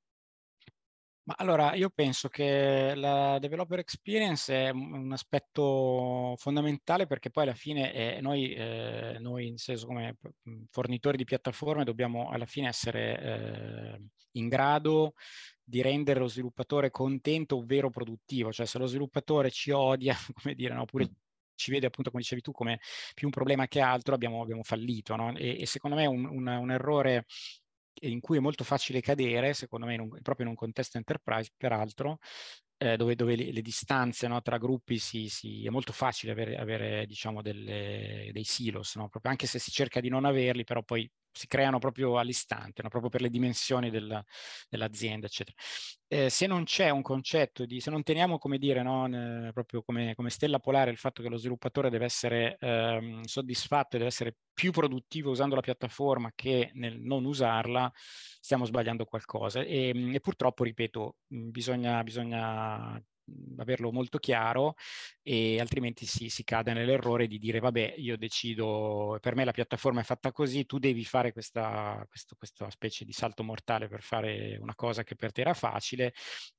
[1.25, 7.55] Ma allora, io penso che la developer experience è un aspetto fondamentale perché poi alla
[7.55, 10.17] fine eh, noi, eh, noi, in senso come
[10.71, 15.15] fornitori di piattaforme, dobbiamo alla fine essere eh, in grado
[15.63, 18.51] di rendere lo sviluppatore contento, ovvero produttivo.
[18.53, 20.83] Cioè se lo sviluppatore ci odia, come dire, no?
[20.83, 21.09] oppure
[21.55, 22.81] ci vede appunto, come dicevi tu, come
[23.15, 25.15] più un problema che altro, abbiamo, abbiamo fallito.
[25.15, 25.37] No?
[25.37, 27.27] E, e, secondo me un, un, un errore
[28.01, 31.51] in cui è molto facile cadere, secondo me, in un, proprio in un contesto enterprise,
[31.57, 32.19] peraltro,
[32.79, 36.57] eh, dove, dove le, le, distanze no, tra gruppi si, si, è molto facile avere,
[36.57, 39.09] avere diciamo, delle, dei silos, no?
[39.23, 42.89] anche se si cerca di non averli, però poi si creano proprio all'istante, no?
[42.89, 44.23] proprio per le dimensioni del,
[44.69, 45.57] dell'azienda, eccetera.
[46.07, 49.83] Eh, se non c'è un concetto di, se non teniamo, come dire, no, eh, proprio
[49.83, 54.11] come, come, stella polare il fatto che lo sviluppatore deve essere ehm, soddisfatto e deve
[54.11, 59.63] essere più produttivo usando la piattaforma che nel non usarla, stiamo sbagliando qualcosa.
[59.63, 63.03] E, e purtroppo, ripeto, bisogna, bisogna
[63.59, 64.75] averlo molto chiaro
[65.23, 70.01] e altrimenti si, si cade nell'errore di dire vabbè io decido, per me la piattaforma
[70.01, 74.59] è fatta così, tu devi fare questa, questo, questa specie di salto mortale per fare
[74.61, 76.13] una cosa che per te era facile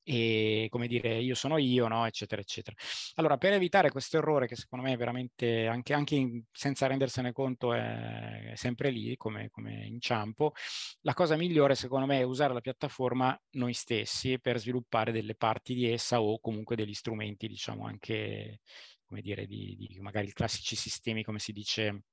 [0.04, 2.06] e come dire io sono io, no?
[2.06, 2.76] eccetera eccetera.
[3.16, 7.32] Allora per evitare questo errore che secondo me è veramente anche, anche in, senza rendersene
[7.32, 10.54] conto è, è sempre lì come, come inciampo,
[11.02, 15.74] la cosa migliore secondo me è usare la piattaforma noi stessi per sviluppare delle parti
[15.74, 18.62] di essa o comunque comunque degli strumenti, diciamo, anche,
[19.06, 22.04] come dire, di, di magari classici sistemi, come si dice,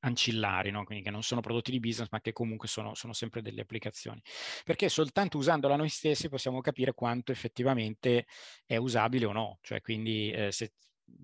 [0.00, 0.84] ancillari, no?
[0.84, 4.22] quindi che non sono prodotti di business, ma che comunque sono, sono, sempre delle applicazioni.
[4.64, 8.26] Perché soltanto usandola noi stessi possiamo capire quanto effettivamente
[8.64, 9.58] è usabile o no.
[9.60, 10.72] Cioè, quindi eh, se,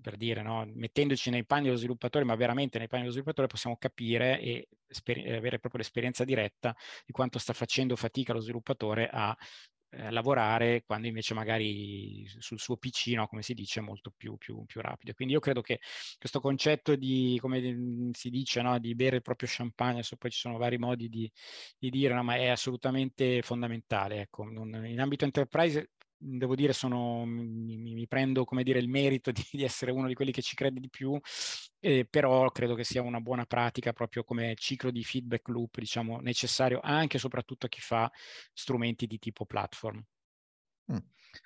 [0.01, 0.69] per dire, no?
[0.75, 5.25] mettendoci nei panni dello sviluppatore, ma veramente nei panni dello sviluppatore possiamo capire e sper-
[5.25, 6.75] avere proprio l'esperienza diretta
[7.05, 9.35] di quanto sta facendo fatica lo sviluppatore a
[9.89, 14.37] eh, lavorare quando invece magari sul suo PC, no, come si dice, è molto più,
[14.37, 15.13] più, più, rapido.
[15.13, 15.79] Quindi io credo che
[16.17, 20.39] questo concetto di, come si dice, no, di bere il proprio champagne, adesso poi ci
[20.39, 21.31] sono vari modi di,
[21.77, 24.21] di dire, no, ma è assolutamente fondamentale.
[24.21, 24.43] Ecco.
[24.43, 29.63] in ambito enterprise devo dire, sono, mi, mi, prendo come dire, il merito di, di,
[29.63, 31.19] essere uno di quelli che ci crede di più,
[31.79, 36.19] eh, però credo che sia una buona pratica proprio come ciclo di feedback loop, diciamo,
[36.19, 38.11] necessario anche e soprattutto a chi fa
[38.53, 40.03] strumenti di tipo platform.
[40.91, 40.97] Mm.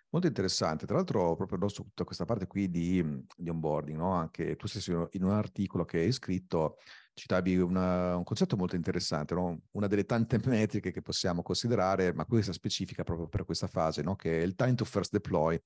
[0.09, 3.03] Molto interessante, tra l'altro proprio su tutta questa parte qui di,
[3.35, 4.13] di onboarding, no?
[4.13, 6.77] anche tu stesso in un articolo che hai scritto
[7.13, 9.61] citavi una, un concetto molto interessante, no?
[9.71, 14.15] una delle tante metriche che possiamo considerare, ma questa specifica proprio per questa fase, no?
[14.15, 15.59] che è il time to first deploy,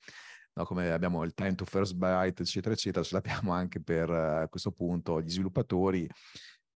[0.64, 4.48] come abbiamo il time to first byte, eccetera, eccetera, ce l'abbiamo anche per uh, a
[4.48, 6.08] questo punto gli sviluppatori,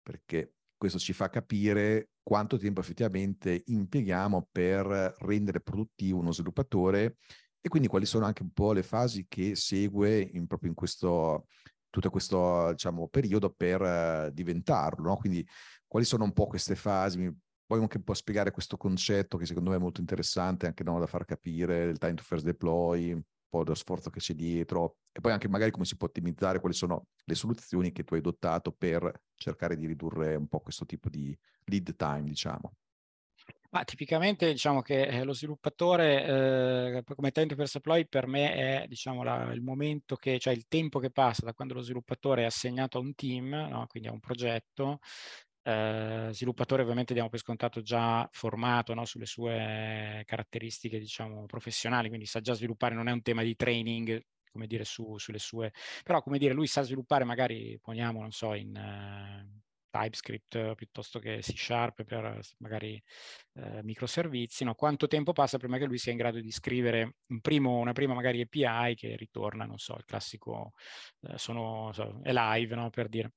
[0.02, 7.15] perché questo ci fa capire quanto tempo effettivamente impieghiamo per rendere produttivo uno sviluppatore
[7.60, 11.48] e quindi quali sono anche un po' le fasi che segue in, proprio in questo
[11.89, 15.08] tutto questo diciamo, periodo per uh, diventarlo.
[15.08, 15.15] No?
[15.18, 15.44] Quindi
[15.88, 17.18] quali sono un po' queste fasi?
[17.18, 17.36] Mi
[17.70, 21.08] anche un po' spiegare questo concetto che secondo me è molto interessante anche no, da
[21.08, 25.32] far capire, il time to first deploy, po' dello sforzo che c'è dietro e poi
[25.32, 29.24] anche magari come si può ottimizzare, quali sono le soluzioni che tu hai adottato per
[29.36, 32.74] cercare di ridurre un po' questo tipo di lead time, diciamo.
[33.72, 38.86] Ma tipicamente diciamo che eh, lo sviluppatore eh, come time to first per me è
[38.88, 42.46] diciamo, la, il momento che, cioè il tempo che passa da quando lo sviluppatore è
[42.46, 43.86] assegnato a un team, no?
[43.88, 45.00] quindi a un progetto,
[45.70, 49.06] eh, sviluppatore ovviamente diamo per scontato già formato no?
[49.06, 54.22] sulle sue caratteristiche diciamo, professionali, quindi sa già sviluppare, non è un tema di training,
[54.52, 55.72] come dire, su, sulle sue...
[56.04, 58.76] Però, come dire, lui sa sviluppare magari, poniamo, non so, in...
[58.76, 63.02] Uh, TypeScript piuttosto che C Sharp per magari
[63.54, 64.76] eh, microservizi, no?
[64.76, 68.14] quanto tempo passa prima che lui sia in grado di scrivere un primo, una prima
[68.14, 70.74] magari API che ritorna, non so, il classico,
[71.22, 72.92] eh, sono, so, è live no?
[72.92, 73.34] per dire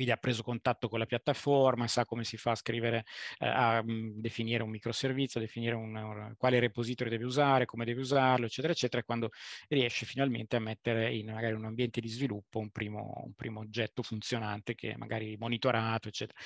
[0.00, 3.04] quindi ha preso contatto con la piattaforma, sa come si fa a scrivere,
[3.38, 8.00] eh, a mm, definire un microservizio, definire un, un, quale repository deve usare, come deve
[8.00, 9.28] usarlo, eccetera, eccetera, e quando
[9.68, 14.02] riesce finalmente a mettere in magari un ambiente di sviluppo un primo, un primo oggetto
[14.02, 16.38] funzionante che è magari monitorato, eccetera.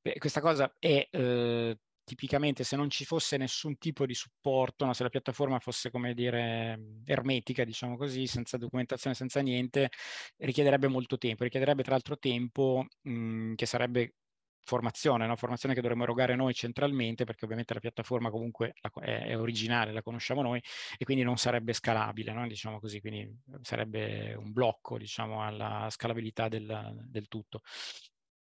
[0.00, 1.78] Beh, questa cosa è eh,
[2.08, 4.94] tipicamente se non ci fosse nessun tipo di supporto, no?
[4.94, 9.90] se la piattaforma fosse come dire ermetica, diciamo così, senza documentazione, senza niente,
[10.38, 14.14] richiederebbe molto tempo, richiederebbe tra l'altro tempo mh, mhmm, che sarebbe
[14.60, 15.36] formazione, no?
[15.36, 20.42] formazione che dovremmo erogare noi centralmente perché ovviamente la piattaforma comunque è, originale, la conosciamo
[20.42, 20.60] noi
[20.98, 22.46] e quindi non sarebbe scalabile, no?
[22.46, 27.60] diciamo così, quindi sarebbe un blocco diciamo, alla scalabilità del, del tutto.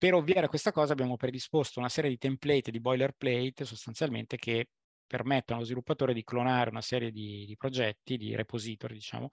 [0.01, 4.69] Per ovviare a questa cosa abbiamo predisposto una serie di template di boilerplate sostanzialmente che
[5.05, 9.29] permettono allo sviluppatore di clonare una serie di, di, progetti, di repository, diciamo,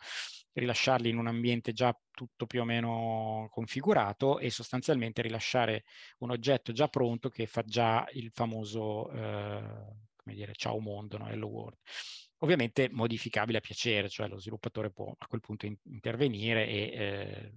[0.52, 5.84] rilasciarli in un ambiente già tutto più o meno configurato e sostanzialmente rilasciare
[6.18, 9.62] un oggetto già pronto che fa già il famoso, eh,
[10.16, 11.30] come dire, ciao mondo, no?
[11.30, 11.78] hello world.
[12.40, 17.52] Ovviamente modificabile a piacere, cioè lo sviluppatore può a quel punto in, intervenire e eh,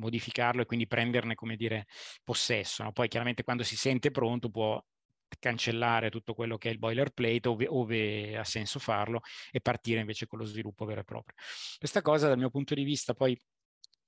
[0.00, 1.86] modificarlo e quindi prenderne, come dire,
[2.24, 2.82] possesso.
[2.82, 2.92] No?
[2.92, 4.82] Poi chiaramente quando si sente pronto può
[5.38, 9.20] cancellare tutto quello che è il boilerplate ove, ove, ha senso farlo
[9.52, 11.36] e partire invece con lo sviluppo vero e proprio.
[11.78, 13.38] Questa cosa dal mio punto di vista poi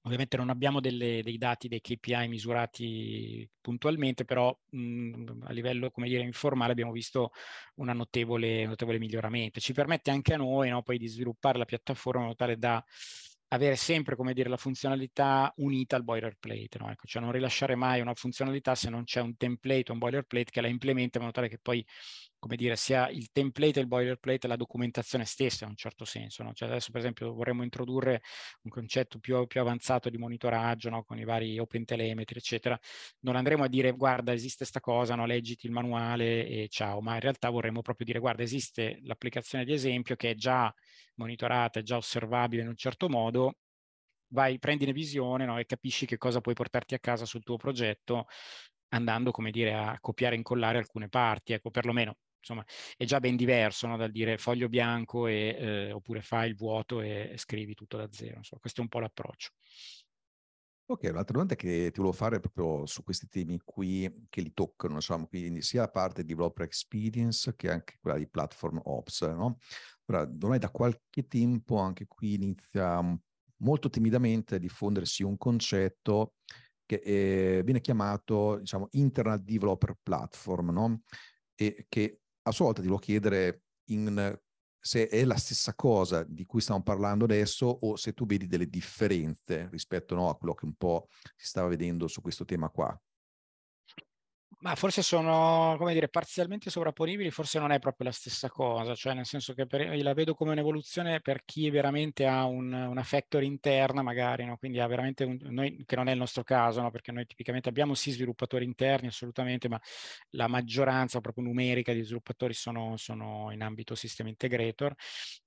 [0.04, 6.08] Ovviamente non abbiamo delle, dei dati, dei KPI misurati puntualmente, però mh, a livello, come
[6.08, 7.30] dire, informale abbiamo visto
[7.76, 9.60] un notevole, notevole miglioramento.
[9.60, 12.84] Ci permette anche a noi no, poi di sviluppare la piattaforma in modo tale da
[13.52, 16.90] avere sempre, come dire, la funzionalità unita al boilerplate, no?
[16.90, 20.60] ecco, cioè non rilasciare mai una funzionalità se non c'è un template un boilerplate che
[20.62, 21.84] la implementa in modo tale che poi
[22.42, 26.42] come dire, sia il template il boilerplate la documentazione stessa in un certo senso.
[26.42, 26.52] No?
[26.52, 28.20] Cioè adesso per esempio vorremmo introdurre
[28.62, 31.04] un concetto più, più avanzato di monitoraggio no?
[31.04, 32.76] con i vari open telemetri, eccetera.
[33.20, 35.24] Non andremo a dire guarda esiste questa cosa, no?
[35.24, 39.72] leggiti il manuale e ciao, ma in realtà vorremmo proprio dire guarda esiste l'applicazione di
[39.72, 40.74] esempio che è già
[41.14, 43.58] monitorata, è già osservabile in un certo modo,
[44.32, 45.58] vai, prendine visione no?
[45.58, 48.26] e capisci che cosa puoi portarti a casa sul tuo progetto
[48.88, 52.64] andando, come dire, a copiare e incollare alcune parti, ecco, perlomeno insomma
[52.96, 53.96] è già ben diverso no?
[53.96, 58.38] dal dire foglio bianco e, eh, oppure fai il vuoto e, scrivi tutto da zero.
[58.38, 59.50] Insomma, questo è un po' l'approccio.
[60.84, 64.96] Ok, un'altra domanda che ti volevo fare proprio su questi temi qui che li toccano,
[64.96, 69.58] insomma, quindi sia la parte di developer experience che anche quella di platform ops, no?
[70.06, 73.00] Ora, ormai da qualche tempo anche qui inizia
[73.58, 76.34] molto timidamente a diffondersi un concetto
[76.84, 81.02] che eh, viene chiamato, diciamo, Internet Developer Platform, no?
[81.54, 84.38] E che a sua volta ti volevo chiedere in,
[84.78, 88.68] se è la stessa cosa di cui stiamo parlando adesso o se tu vedi delle
[88.68, 92.98] differenze rispetto no, a quello che un po' si stava vedendo su questo tema qua.
[94.62, 99.12] Ma forse sono, come dire, parzialmente sovrapponibili, forse non è proprio la stessa cosa, cioè
[99.12, 103.44] nel senso che per, la vedo come un'evoluzione per chi veramente ha un, una factory
[103.46, 104.56] interna magari, no?
[104.58, 106.92] quindi ha veramente, un, noi, che non è il nostro caso, no?
[106.92, 109.80] perché noi tipicamente abbiamo sì sviluppatori interni assolutamente, ma
[110.30, 114.94] la maggioranza proprio numerica di sviluppatori sono, sono in ambito system integrator.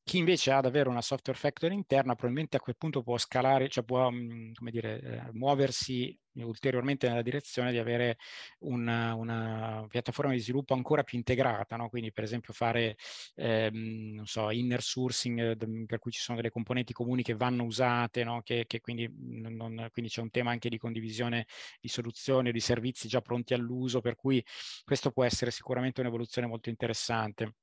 [0.04, 3.86] Chi invece ha davvero una software factory interna probabilmente a quel punto può scalare, cioè
[3.86, 8.18] può, mm, come dire, eh, muoversi ulteriormente nella direzione di avere
[8.60, 11.90] una, una, piattaforma di sviluppo ancora più integrata, no?
[11.90, 12.98] quindi per esempio fare
[13.36, 18.24] ehm, so, inner sourcing eh, per cui ci sono delle componenti comuni che vanno usate,
[18.24, 18.42] no?
[18.42, 21.46] che, che quindi, non, quindi, c'è un tema anche di condivisione
[21.80, 24.44] di soluzioni di servizi già pronti all'uso, per cui
[24.84, 27.56] questo può essere sicuramente un'evoluzione molto interessante.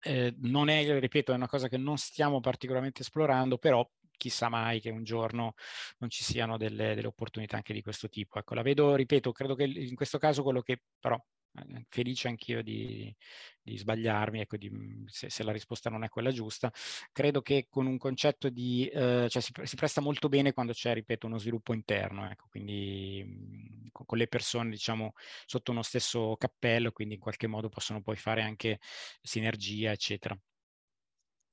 [0.00, 4.80] Eh, non è, ripeto, è una cosa che non stiamo particolarmente esplorando, però chissà mai
[4.80, 5.54] che un giorno
[5.98, 8.38] non ci siano delle, delle opportunità anche di questo tipo.
[8.38, 11.18] Ecco, la vedo, ripeto, credo che in questo caso quello che però
[11.56, 13.14] eh, felice anch'io di,
[13.62, 16.72] di sbagliarmi, ecco, di, mhmm, se, se, la risposta non è quella giusta.
[17.12, 20.94] Credo che con un concetto di, eh, cioè si, si, presta molto bene quando c'è,
[20.94, 25.12] ripeto, uno sviluppo interno, ecco, quindi mh, mhmm, con le persone, diciamo,
[25.46, 28.78] sotto uno stesso cappello, quindi in qualche modo possono poi fare anche
[29.22, 30.36] sinergia, eccetera.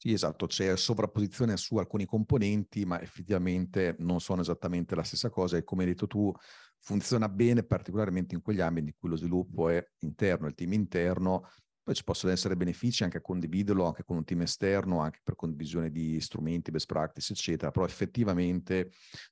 [0.03, 5.57] Sì, esatto, c'è sovrapposizione su alcuni componenti, ma effettivamente non sono esattamente la stessa cosa
[5.57, 6.31] e come hai detto tu,
[6.79, 11.43] funziona bene particolarmente in quegli ambiti in cui lo sviluppo è interno, il team interno,
[11.83, 15.35] poi ci possono essere benefici anche a condividerlo anche con un team esterno, anche per
[15.35, 18.89] condivisione di strumenti, best practice, eccetera, però effettivamente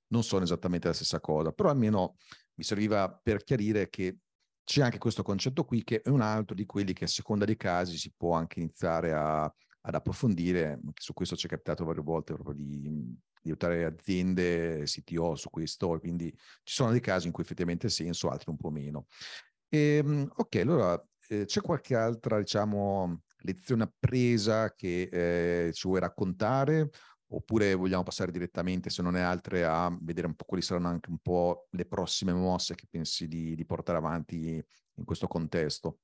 [0.09, 2.13] non sono esattamente la stessa cosa, però almeno
[2.53, 4.19] mi serviva per chiarire che
[4.63, 7.55] c'è anche questo concetto qui che è un altro di quelli che a seconda dei
[7.55, 9.51] casi si può anche iniziare a
[9.89, 10.79] ad approfondire.
[10.95, 15.95] Su questo ci è capitato varie volte proprio di, di aiutare aziende, CTO su questo,
[15.95, 16.31] e quindi
[16.63, 19.07] ci sono dei casi in cui effettivamente ha senso, altri un po' meno.
[19.67, 25.99] E, ehm, ok, allora eh, c'è qualche altra, diciamo, lezione appresa che eh, ci vuoi
[25.99, 26.89] raccontare?
[27.31, 31.11] Oppure vogliamo passare direttamente, se non è altre, a vedere un po' quali saranno anche
[31.11, 34.63] un po' le prossime mosse che pensi di, di portare avanti
[34.95, 35.99] in questo contesto?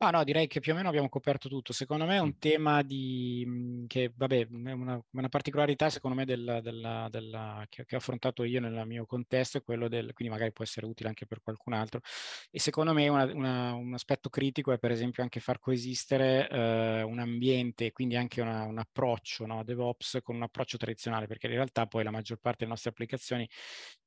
[0.00, 1.72] Ah, no, direi che più o meno abbiamo coperto tutto.
[1.72, 6.24] Secondo me è un tema di, mhmm, che, vabbè, è una, una particolarità, secondo me,
[6.24, 10.32] della, della, della, che, che, ho affrontato io nel mio contesto, è quello del, quindi
[10.32, 12.00] magari può essere utile anche per qualcun altro.
[12.48, 17.02] E secondo me una, una, un aspetto critico è, per esempio, anche far coesistere eh,
[17.02, 21.86] un ambiente, quindi anche un approccio no, DevOps con un approccio tradizionale, perché in realtà
[21.88, 23.48] poi la maggior parte delle nostre applicazioni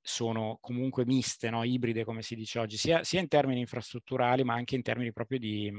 [0.03, 4.53] sono comunque miste, no, ibride, come si dice oggi, sia, sia in termini infrastrutturali, ma
[4.53, 5.69] anche in termini proprio di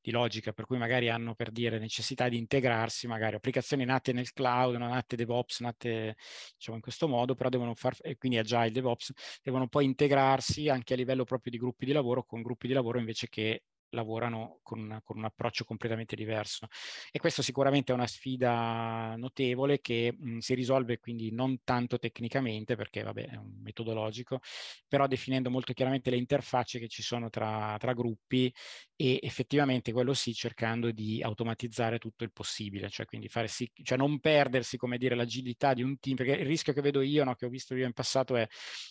[0.00, 4.32] di logica, per cui magari hanno per dire necessità di integrarsi, magari applicazioni nate nel
[4.32, 6.16] cloud, nate DevOps, nate
[6.56, 10.94] diciamo in questo modo, però devono far, e quindi Agile DevOps, devono poi integrarsi anche
[10.94, 13.62] a livello proprio di gruppi di lavoro con gruppi di lavoro invece che
[13.94, 16.66] lavorano con, con, un approccio completamente diverso.
[17.10, 22.76] E questo sicuramente è una sfida notevole che mh, si risolve quindi non tanto tecnicamente,
[22.76, 24.40] perché vabbè è un metodologico,
[24.88, 28.52] però definendo molto chiaramente le interfacce che ci sono tra, tra gruppi
[28.96, 33.96] e effettivamente quello sì cercando di automatizzare tutto il possibile, cioè quindi fare sì, cioè
[33.98, 37.34] non perdersi, come dire, l'agilità di un team, perché il rischio che vedo io, no,
[37.34, 38.46] che ho visto io in passato è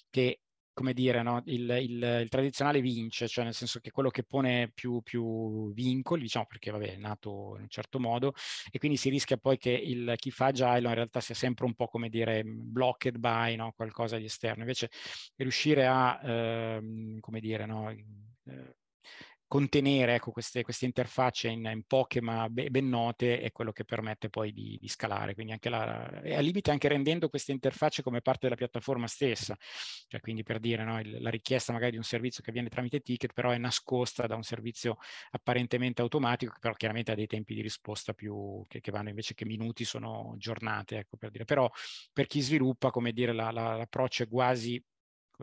[0.09, 0.39] che
[0.73, 1.41] come dire, no?
[1.45, 6.21] il, il, il, tradizionale vince, cioè nel senso che quello che pone più, più, vincoli,
[6.21, 8.33] diciamo perché vabbè è nato in un certo modo,
[8.71, 11.75] e quindi si rischia poi che il, chi fa agile in realtà sia sempre un
[11.75, 13.71] po' come dire blocked by no?
[13.75, 14.61] qualcosa di esterno.
[14.61, 14.89] Invece
[15.37, 17.89] riuscire a, ehm, come dire, no?
[17.89, 18.75] Eh,
[19.53, 24.27] contenere ecco, queste, queste, interfacce in, in, poche ma ben note è quello che permette
[24.31, 28.21] poi di, di scalare, quindi anche la, e al limite anche rendendo queste interfacce come
[28.21, 29.55] parte della piattaforma stessa,
[30.07, 33.01] cioè quindi per dire no, il, la richiesta magari di un servizio che viene tramite
[33.01, 34.97] ticket però è nascosta da un servizio
[35.29, 39.45] apparentemente automatico però chiaramente ha dei tempi di risposta più che, che vanno invece che
[39.45, 41.69] minuti sono giornate, ecco per dire, però
[42.11, 44.83] per chi sviluppa come dire la, la, l'approccio è quasi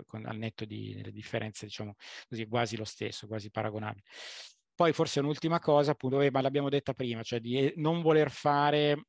[0.06, 1.94] con, al netto di, delle differenze, diciamo
[2.28, 4.04] così, quasi lo stesso, quasi paragonabile.
[4.74, 8.30] Poi forse un'ultima cosa, appunto, eh, ma l'abbiamo detta prima, cioè di eh, non voler
[8.30, 9.06] fare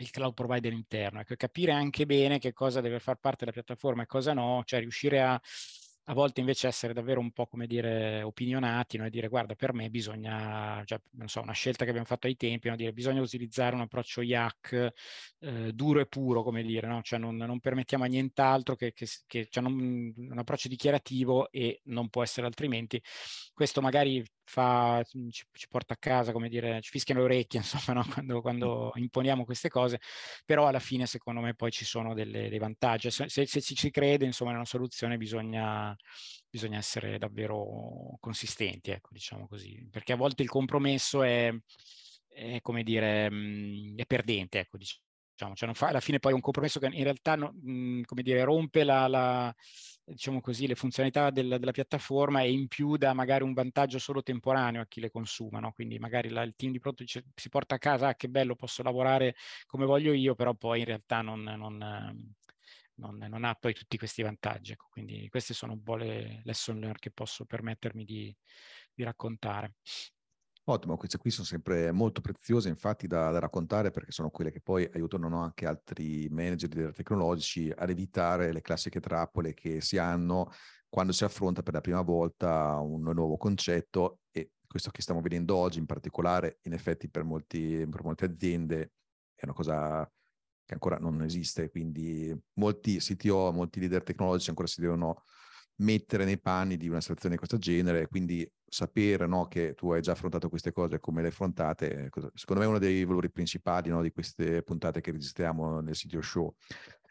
[0.00, 4.02] il cloud provider interno, ecco, capire anche bene che cosa deve far parte della piattaforma
[4.02, 5.40] e cosa no, cioè riuscire a
[6.08, 9.04] a volte invece essere davvero un po' come dire opinionati no?
[9.04, 12.36] e dire guarda per me bisogna, cioè, non so, una scelta che abbiamo fatto ai
[12.36, 12.76] tempi, no?
[12.76, 14.92] dire bisogna utilizzare un approccio IAC
[15.40, 17.02] eh, duro e puro, come dire, no?
[17.02, 21.82] cioè non, non, permettiamo a nient'altro che, che, che cioè non, un approccio dichiarativo e
[21.84, 23.00] non può essere altrimenti.
[23.52, 28.00] Questo magari fa, ci, ci, porta a casa, come dire, ci fischiano le orecchie, insomma,
[28.00, 28.06] no?
[28.12, 30.00] quando, quando, imponiamo queste cose,
[30.44, 33.10] però alla fine secondo me poi ci sono delle, dei vantaggi.
[33.10, 35.94] Se, se, se, ci si crede, insomma, in una soluzione bisogna,
[36.48, 41.52] bisogna essere davvero consistenti, ecco, diciamo così, perché a volte il compromesso è,
[42.28, 45.07] è come dire, mm, è perdente, ecco, diciamo.
[45.38, 48.22] Cioè non fa alla fine poi un compromesso che in realtà no, mh, mm, come
[48.22, 49.54] dire, rompe la, la
[50.04, 54.22] diciamo così, le funzionalità del, della piattaforma e in più dà magari un vantaggio solo
[54.22, 55.72] temporaneo a chi le consuma, no?
[55.72, 58.82] quindi magari la, il team di prodotto si porta a casa, ah, che bello, posso
[58.82, 59.34] lavorare
[59.66, 61.76] come voglio io, però poi in realtà non, non,
[62.98, 64.72] non, non ha poi tutti questi vantaggi.
[64.72, 64.88] Ecco.
[64.90, 68.34] Quindi queste sono un po' le lesson learned che posso permettermi di,
[68.94, 69.74] di raccontare.
[70.70, 74.60] Ottimo, queste qui sono sempre molto preziose infatti da, da, raccontare perché sono quelle che
[74.60, 80.52] poi aiutano anche altri manager tecnologici ad evitare le classiche trappole che si hanno
[80.90, 85.56] quando si affronta per la prima volta un nuovo concetto e questo che stiamo vedendo
[85.56, 88.92] oggi in particolare in effetti per, molti, per molte aziende
[89.34, 90.06] è una cosa
[90.66, 95.24] che ancora non esiste, quindi molti CTO, molti leader tecnologici ancora si devono
[95.76, 100.00] mettere nei panni di una situazione di questo genere, quindi sapere no, che tu hai
[100.00, 104.02] già affrontato queste cose come le affrontate, secondo me è uno dei valori principali no,
[104.02, 106.54] di queste puntate che registriamo nel sito show.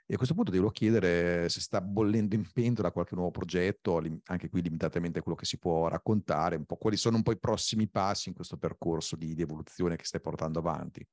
[0.09, 4.47] E a questo punto devo chiedere se sta bollendo in pentola qualche nuovo progetto, anche
[4.47, 7.39] qui limitatamente a quello che si può raccontare, un po' quali sono un po' i
[7.39, 11.05] prossimi passi in questo percorso di, di evoluzione che stai portando avanti.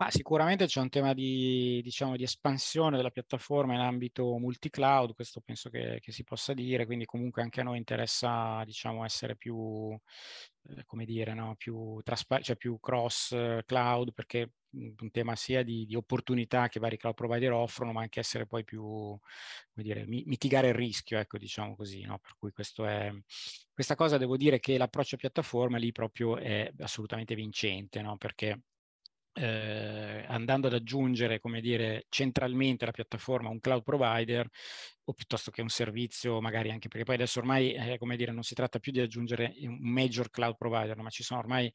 [0.00, 5.40] Ma sicuramente c'è un tema di, diciamo, di espansione della piattaforma in ambito multi-cloud, questo
[5.40, 9.98] penso che, che, si possa dire, quindi comunque anche a noi interessa diciamo, essere più,
[10.68, 11.56] eh, come dire, no?
[11.56, 17.16] più, traspa- cioè più cross-cloud, perché un tema sia di, di, opportunità che vari cloud
[17.16, 19.18] provider offrono, ma anche essere poi più, come
[19.74, 22.18] dire, mitigare il rischio, ecco, diciamo così, no?
[22.20, 22.52] Per cui
[22.86, 23.12] è,
[23.72, 28.16] questa cosa devo dire che l'approccio a piattaforma lì proprio è assolutamente vincente, no?
[28.16, 28.60] Perché
[29.38, 34.48] eh, andando ad aggiungere, come dire, centralmente la piattaforma un cloud provider
[35.04, 38.42] o piuttosto che un servizio, magari anche perché poi adesso ormai, eh, come dire, non
[38.42, 41.72] si tratta più di aggiungere un major cloud provider, ma ci sono ormai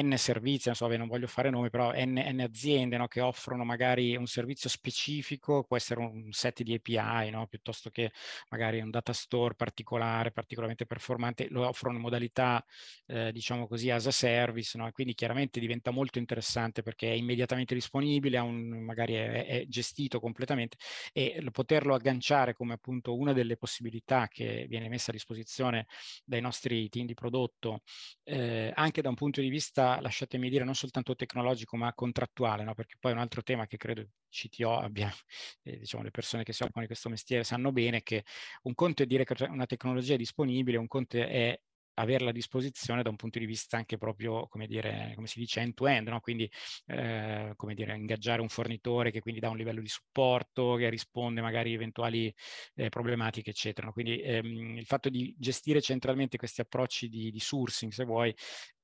[0.00, 3.64] N servizi, non so, non voglio fare nomi, però N, N aziende no, che offrono
[3.64, 8.10] magari un servizio specifico, può essere un set di API, no, piuttosto che
[8.48, 12.64] magari un data store particolare, particolarmente performante, lo offrono in modalità,
[13.06, 14.90] eh, diciamo così, as a service, no?
[14.92, 20.76] quindi chiaramente diventa molto interessante perché è immediatamente disponibile, un, magari è, è, gestito completamente
[21.12, 25.86] e poterlo agganciare come appunto una delle possibilità che viene messa a disposizione
[26.24, 27.82] dai nostri team di prodotto,
[28.24, 32.64] eh, anche da un punto di vista vista, lasciatemi dire, non soltanto tecnologico ma contrattuale,
[32.64, 32.74] no?
[32.74, 35.10] perché poi un altro tema che credo CTO abbia,
[35.64, 38.24] eh, diciamo le persone che si occupano di questo mestiere sanno bene che
[38.62, 41.58] un conto è dire che una tecnologia è disponibile, un conto è
[41.96, 45.60] averla a disposizione da un punto di vista anche proprio, come dire, come si dice,
[45.60, 46.20] end-to-end, no?
[46.20, 46.50] quindi
[46.86, 51.42] eh, come dire, ingaggiare un fornitore che quindi dà un livello di supporto, che risponde
[51.42, 52.34] magari a eventuali
[52.76, 53.92] eh, problematiche, eccetera.
[53.92, 58.34] Quindi ehm, il fatto di gestire centralmente questi approcci di, di sourcing, se vuoi,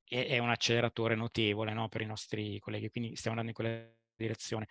[0.09, 1.89] è, un acceleratore notevole no?
[1.89, 4.67] per i nostri colleghi, quindi stiamo andando in quella direzione.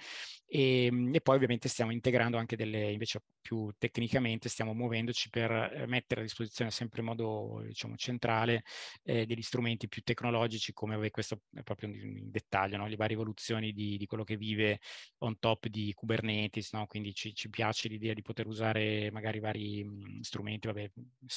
[0.46, 5.52] E, ehm, e, poi ovviamente stiamo integrando anche delle, invece più tecnicamente, stiamo muovendoci per
[5.52, 8.64] eh, mettere a disposizione sempre in modo diciamo, centrale
[9.04, 12.88] eh, degli strumenti più tecnologici, come questo è proprio in dettaglio, no?
[12.88, 14.80] le varie evoluzioni di, di, quello che vive
[15.20, 16.88] on top di Kubernetes, no?
[16.88, 20.92] quindi ci, ci, piace l'idea di poter usare magari vari mh, strumenti, vabbè,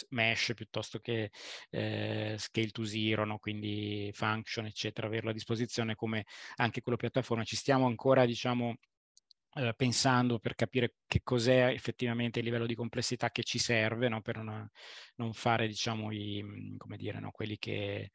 [0.08, 1.30] mesh piuttosto che
[1.70, 3.38] eh, scale to zero, no?
[3.38, 7.44] quindi function, eccetera, averlo a disposizione come anche quello piattaforma.
[7.44, 8.76] Ci stiamo ancora, diciamo,
[9.54, 14.20] eh, pensando per capire che cos'è effettivamente il livello di complessità che ci serve no?
[14.22, 14.68] per una,
[15.16, 17.30] non fare diciamo i, mhmm, come dire, no?
[17.30, 18.10] quelli che,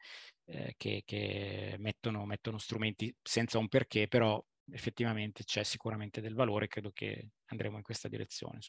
[0.45, 6.67] eh, che, che mettono, mettono, strumenti senza un perché, però effettivamente c'è sicuramente del valore,
[6.67, 8.59] credo che andremo in questa direzione.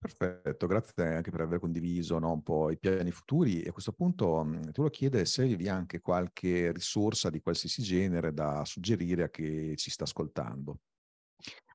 [0.00, 3.62] Perfetto, grazie anche per aver condiviso no, un po' i piani futuri.
[3.62, 7.82] E a questo punto mh, tu lo chiede se avevi anche qualche risorsa di qualsiasi
[7.82, 10.78] genere da suggerire a chi ci sta ascoltando.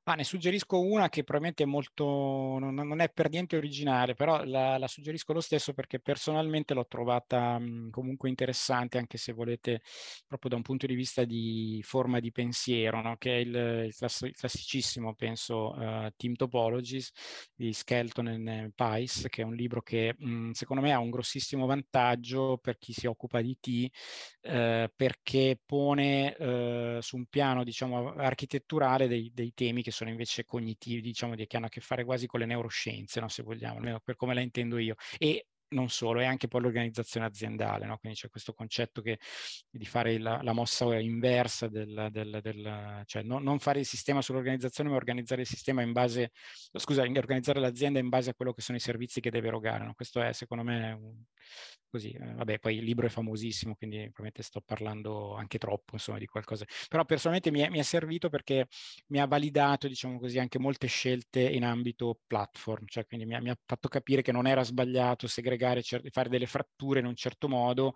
[0.05, 2.03] Ah, ne suggerisco una che probabilmente è molto,
[2.59, 6.85] non, non è per niente originale, però la, la, suggerisco lo stesso perché personalmente l'ho
[6.85, 9.81] trovata mh, comunque interessante, anche se volete,
[10.27, 13.15] proprio da un punto di vista di forma di pensiero, no?
[13.15, 17.11] che è il, il, class, il classicissimo, penso, uh, Team Topologies
[17.55, 21.65] di Skelton e Pice, che è un libro che mh, secondo me ha un grossissimo
[21.65, 23.87] vantaggio per chi si occupa di T,
[24.49, 30.43] uh, perché pone uh, su un piano, diciamo, architetturale dei, dei temi che sono invece
[30.43, 33.29] cognitivi, diciamo, che hanno a che fare quasi con le neuroscienze, no?
[33.29, 34.95] se vogliamo, almeno per come la intendo io.
[35.17, 37.97] E non solo, è anche poi l'organizzazione aziendale, no?
[37.97, 39.19] quindi c'è questo concetto che,
[39.69, 44.21] di fare la, la mossa inversa, del, del, del cioè no, non fare il sistema
[44.21, 46.31] sull'organizzazione, ma organizzare il sistema in base,
[46.73, 49.83] scusa, organizzare l'azienda in base a quello che sono i servizi che deve erogare.
[49.85, 49.93] No?
[49.93, 51.23] Questo è secondo me un,
[51.93, 56.17] così, eh, vabbè, poi il libro è famosissimo, quindi probabilmente sto parlando anche troppo, insomma,
[56.17, 56.65] di qualcosa.
[56.89, 58.67] Però personalmente mi è, mi è servito perché
[59.07, 63.41] mi ha validato, diciamo così, anche molte scelte in ambito platform, cioè quindi mi ha,
[63.41, 67.15] mi ha fatto capire che non era sbagliato segregare segregare, fare delle fratture in un
[67.15, 67.93] certo modo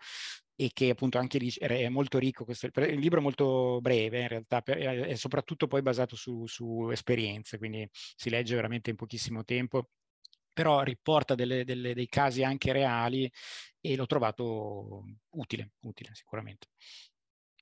[0.55, 2.45] e che appunto anche lì è molto ricco.
[2.45, 7.57] Questo, il libro è molto breve in realtà e soprattutto poi basato su, su esperienze,
[7.57, 9.89] quindi si legge veramente in pochissimo tempo
[10.57, 13.31] però riporta delle, delle, dei casi anche reali
[13.79, 15.03] e l'ho trovato
[15.35, 16.69] utile, utile sicuramente.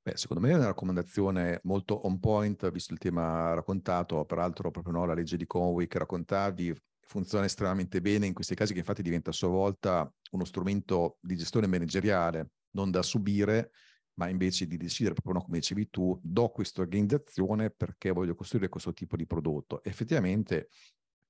[0.01, 4.93] Beh, secondo me è una raccomandazione molto on point, visto il tema raccontato, peraltro proprio
[4.93, 9.01] no, la legge di Conway che raccontavi funziona estremamente bene in questi casi che infatti
[9.01, 13.71] diventa a sua volta uno strumento di gestione manageriale, non da subire,
[14.13, 18.69] ma invece di decidere proprio, no, come dicevi tu, do questa organizzazione perché voglio costruire
[18.69, 19.83] questo tipo di prodotto.
[19.83, 20.69] Effettivamente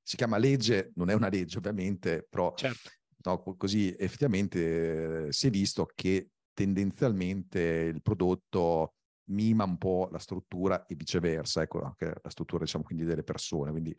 [0.05, 2.91] si chiama legge, non è una legge ovviamente, però certo.
[3.23, 8.97] no, così effettivamente eh, si è visto che tendenzialmente il prodotto
[9.29, 13.71] mima un po' la struttura e viceversa, ecco, anche la struttura diciamo quindi delle persone,
[13.71, 13.97] quindi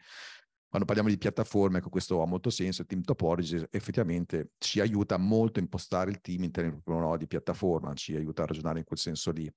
[0.68, 5.16] quando parliamo di piattaforme, ecco, questo ha molto senso, il team topology effettivamente ci aiuta
[5.16, 8.84] molto a impostare il team in termini no, di piattaforma, ci aiuta a ragionare in
[8.84, 9.52] quel senso lì.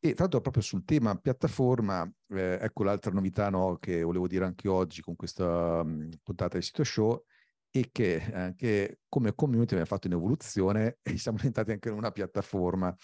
[0.00, 4.44] E tra l'altro proprio sul tema piattaforma, eh, ecco l'altra novità no, che volevo dire
[4.44, 7.24] anche oggi con questa mh, puntata di sito show,
[7.70, 12.94] è che anche come community abbiamo fatto in evoluzione e siamo diventati anche una piattaforma,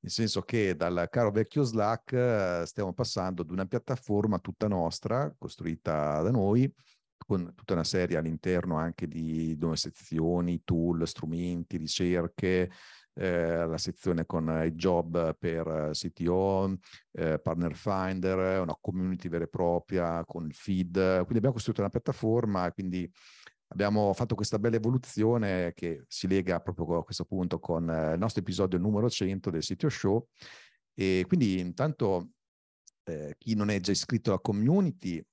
[0.00, 5.34] nel senso che dal caro vecchio Slack eh, stiamo passando ad una piattaforma tutta nostra,
[5.38, 6.72] costruita da noi,
[7.16, 12.70] con tutta una serie all'interno anche di nuove sezioni, tool, strumenti, ricerche,
[13.14, 16.76] eh, la sezione con i job per CTO,
[17.12, 20.92] eh, Partner Finder, una community vera e propria con il feed.
[20.92, 23.10] Quindi abbiamo costruito una piattaforma, quindi
[23.68, 28.18] abbiamo fatto questa bella evoluzione che si lega proprio a questo punto con eh, il
[28.18, 30.28] nostro episodio numero 100 del CTO Show.
[30.92, 32.30] E quindi intanto
[33.04, 35.24] eh, chi non è già iscritto alla community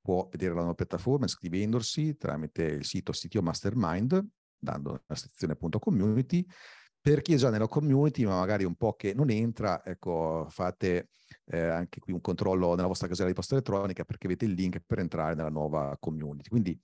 [0.00, 4.26] può vedere la nuova piattaforma iscrivendosi tramite il sito CTO Mastermind,
[4.58, 6.44] dando la sezione appunto community.
[7.02, 11.08] Per chi è già nella community, ma magari un po' che non entra, ecco, fate
[11.46, 14.80] eh, anche qui un controllo nella vostra casella di posta elettronica perché avete il link
[14.86, 16.48] per entrare nella nuova community.
[16.48, 16.78] Quindi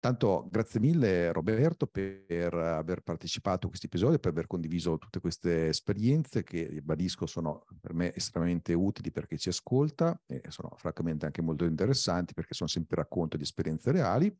[0.00, 5.68] Tanto grazie mille Roberto per aver partecipato a questo episodio, per aver condiviso tutte queste
[5.68, 11.26] esperienze che, ribadisco, sono per me estremamente utili per chi ci ascolta e sono francamente
[11.26, 14.34] anche molto interessanti perché sono sempre racconto di esperienze reali.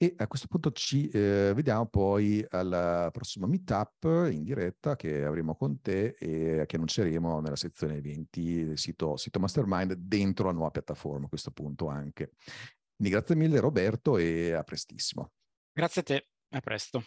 [0.00, 5.56] E a questo punto ci eh, vediamo poi al prossimo meetup in diretta che avremo
[5.56, 10.70] con te e che annunceremo nella sezione eventi del sito, sito Mastermind dentro la nuova
[10.70, 12.30] piattaforma a questo punto anche.
[12.94, 15.32] Quindi grazie mille Roberto e a prestissimo.
[15.72, 17.02] Grazie a te, a presto.